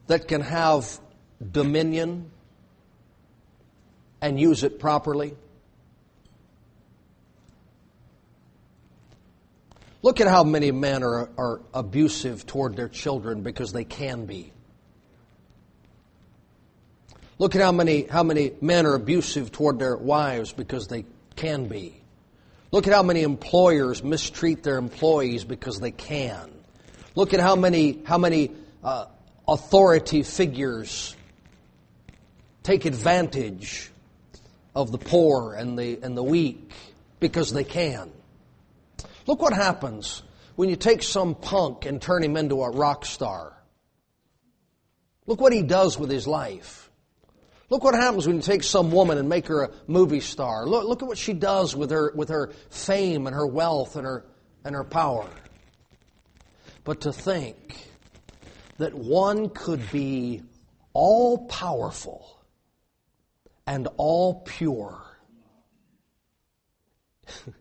[0.06, 1.00] that can have
[1.50, 2.30] dominion
[4.20, 5.34] and use it properly?
[10.02, 14.52] Look at how many men are, are abusive toward their children because they can be.
[17.38, 21.04] Look at how many, how many men are abusive toward their wives because they
[21.36, 22.00] can be.
[22.70, 26.50] Look at how many employers mistreat their employees because they can.
[27.14, 28.50] Look at how many, how many
[28.84, 29.06] uh,
[29.46, 31.16] authority figures
[32.62, 33.90] take advantage
[34.74, 36.70] of the poor and the, and the weak
[37.18, 38.10] because they can.
[39.28, 40.22] Look what happens
[40.56, 43.52] when you take some punk and turn him into a rock star.
[45.26, 46.90] Look what he does with his life.
[47.68, 50.64] Look what happens when you take some woman and make her a movie star.
[50.64, 54.06] Look, look at what she does with her, with her fame and her wealth and
[54.06, 54.24] her,
[54.64, 55.28] and her power.
[56.84, 57.76] But to think
[58.78, 60.40] that one could be
[60.94, 62.40] all powerful
[63.66, 65.02] and all pure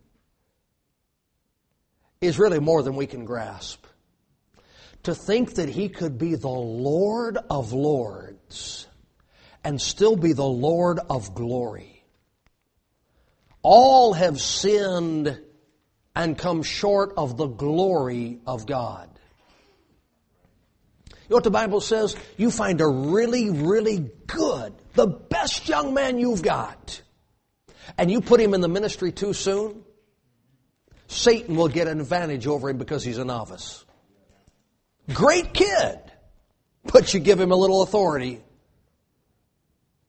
[2.22, 3.86] is really more than we can grasp.
[5.04, 8.88] To think that he could be the Lord of Lords
[9.64, 12.04] and still be the Lord of glory.
[13.62, 15.40] All have sinned
[16.16, 19.10] and come short of the glory of God.
[21.10, 22.16] You know what the Bible says?
[22.38, 27.02] You find a really, really good, the best young man you've got,
[27.98, 29.84] and you put him in the ministry too soon,
[31.08, 33.86] Satan will get an advantage over him because he's a novice.
[35.14, 36.00] Great kid,
[36.84, 38.42] but you give him a little authority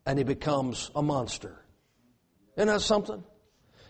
[0.05, 1.63] and he becomes a monster.
[2.57, 3.23] Isn't that something?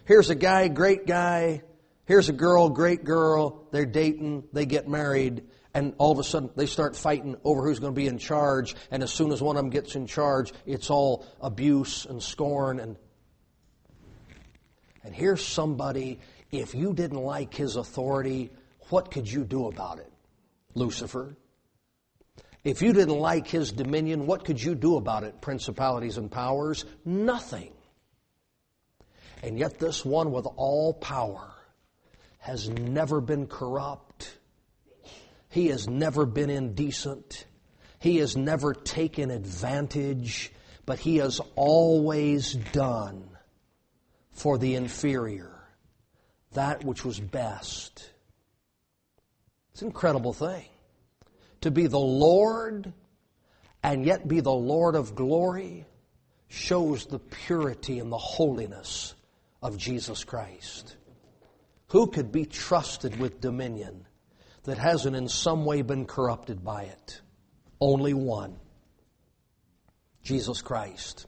[0.04, 1.62] Here's a guy, great guy.
[2.06, 3.66] Here's a girl, great girl.
[3.70, 7.78] They're dating, they get married, and all of a sudden they start fighting over who's
[7.78, 8.74] going to be in charge.
[8.90, 12.80] And as soon as one of them gets in charge, it's all abuse and scorn.
[12.80, 12.96] And,
[15.04, 16.18] and here's somebody
[16.50, 18.50] if you didn't like his authority,
[18.88, 20.10] what could you do about it?
[20.74, 21.36] Lucifer.
[22.64, 25.40] If you didn't like his dominion, what could you do about it?
[25.40, 26.84] Principalities and powers?
[27.04, 27.72] Nothing.
[29.42, 31.52] And yet, this one with all power
[32.38, 34.36] has never been corrupt.
[35.50, 37.46] He has never been indecent.
[38.00, 40.52] He has never taken advantage,
[40.86, 43.28] but he has always done
[44.32, 45.57] for the inferior
[46.52, 48.10] that which was best.
[49.72, 50.64] It's an incredible thing.
[51.62, 52.92] To be the Lord
[53.82, 55.86] and yet be the Lord of glory
[56.48, 59.14] shows the purity and the holiness
[59.62, 60.96] of Jesus Christ.
[61.88, 64.06] Who could be trusted with dominion
[64.64, 67.20] that hasn't in some way been corrupted by it?
[67.80, 68.56] Only one.
[70.22, 71.26] Jesus Christ.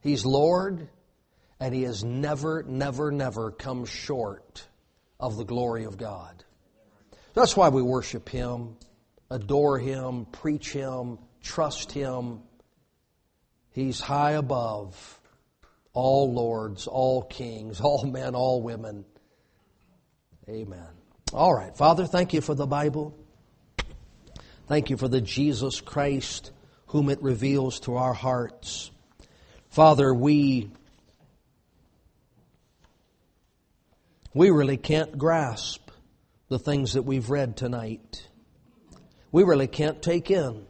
[0.00, 0.88] He's Lord
[1.60, 4.66] and he has never, never, never come short
[5.18, 6.44] of the glory of God.
[7.34, 8.76] That's why we worship him,
[9.30, 12.40] adore him, preach him, trust him.
[13.70, 15.20] He's high above
[15.92, 19.04] all lords, all kings, all men, all women.
[20.48, 20.86] Amen.
[21.32, 21.76] All right.
[21.76, 23.16] Father, thank you for the Bible.
[24.68, 26.52] Thank you for the Jesus Christ
[26.88, 28.90] whom it reveals to our hearts.
[29.68, 30.70] Father, we
[34.36, 35.90] we really can't grasp
[36.48, 38.28] the things that we've read tonight.
[39.32, 40.66] We really can't take in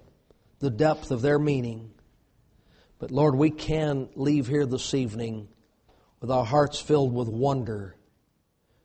[0.61, 1.91] the depth of their meaning.
[3.01, 5.49] But Lord, we can leave here this evening
[6.21, 7.97] with our hearts filled with wonder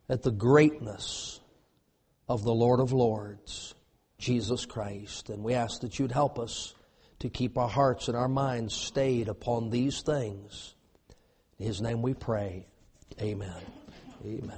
[0.10, 1.40] at the greatness
[2.28, 3.76] of the Lord of Lords,
[4.18, 5.30] Jesus Christ.
[5.30, 6.74] And we ask that you'd help us
[7.20, 10.74] to keep our hearts and our minds stayed upon these things.
[11.60, 12.66] In His name we pray.
[13.22, 13.54] Amen.
[14.26, 14.58] Amen.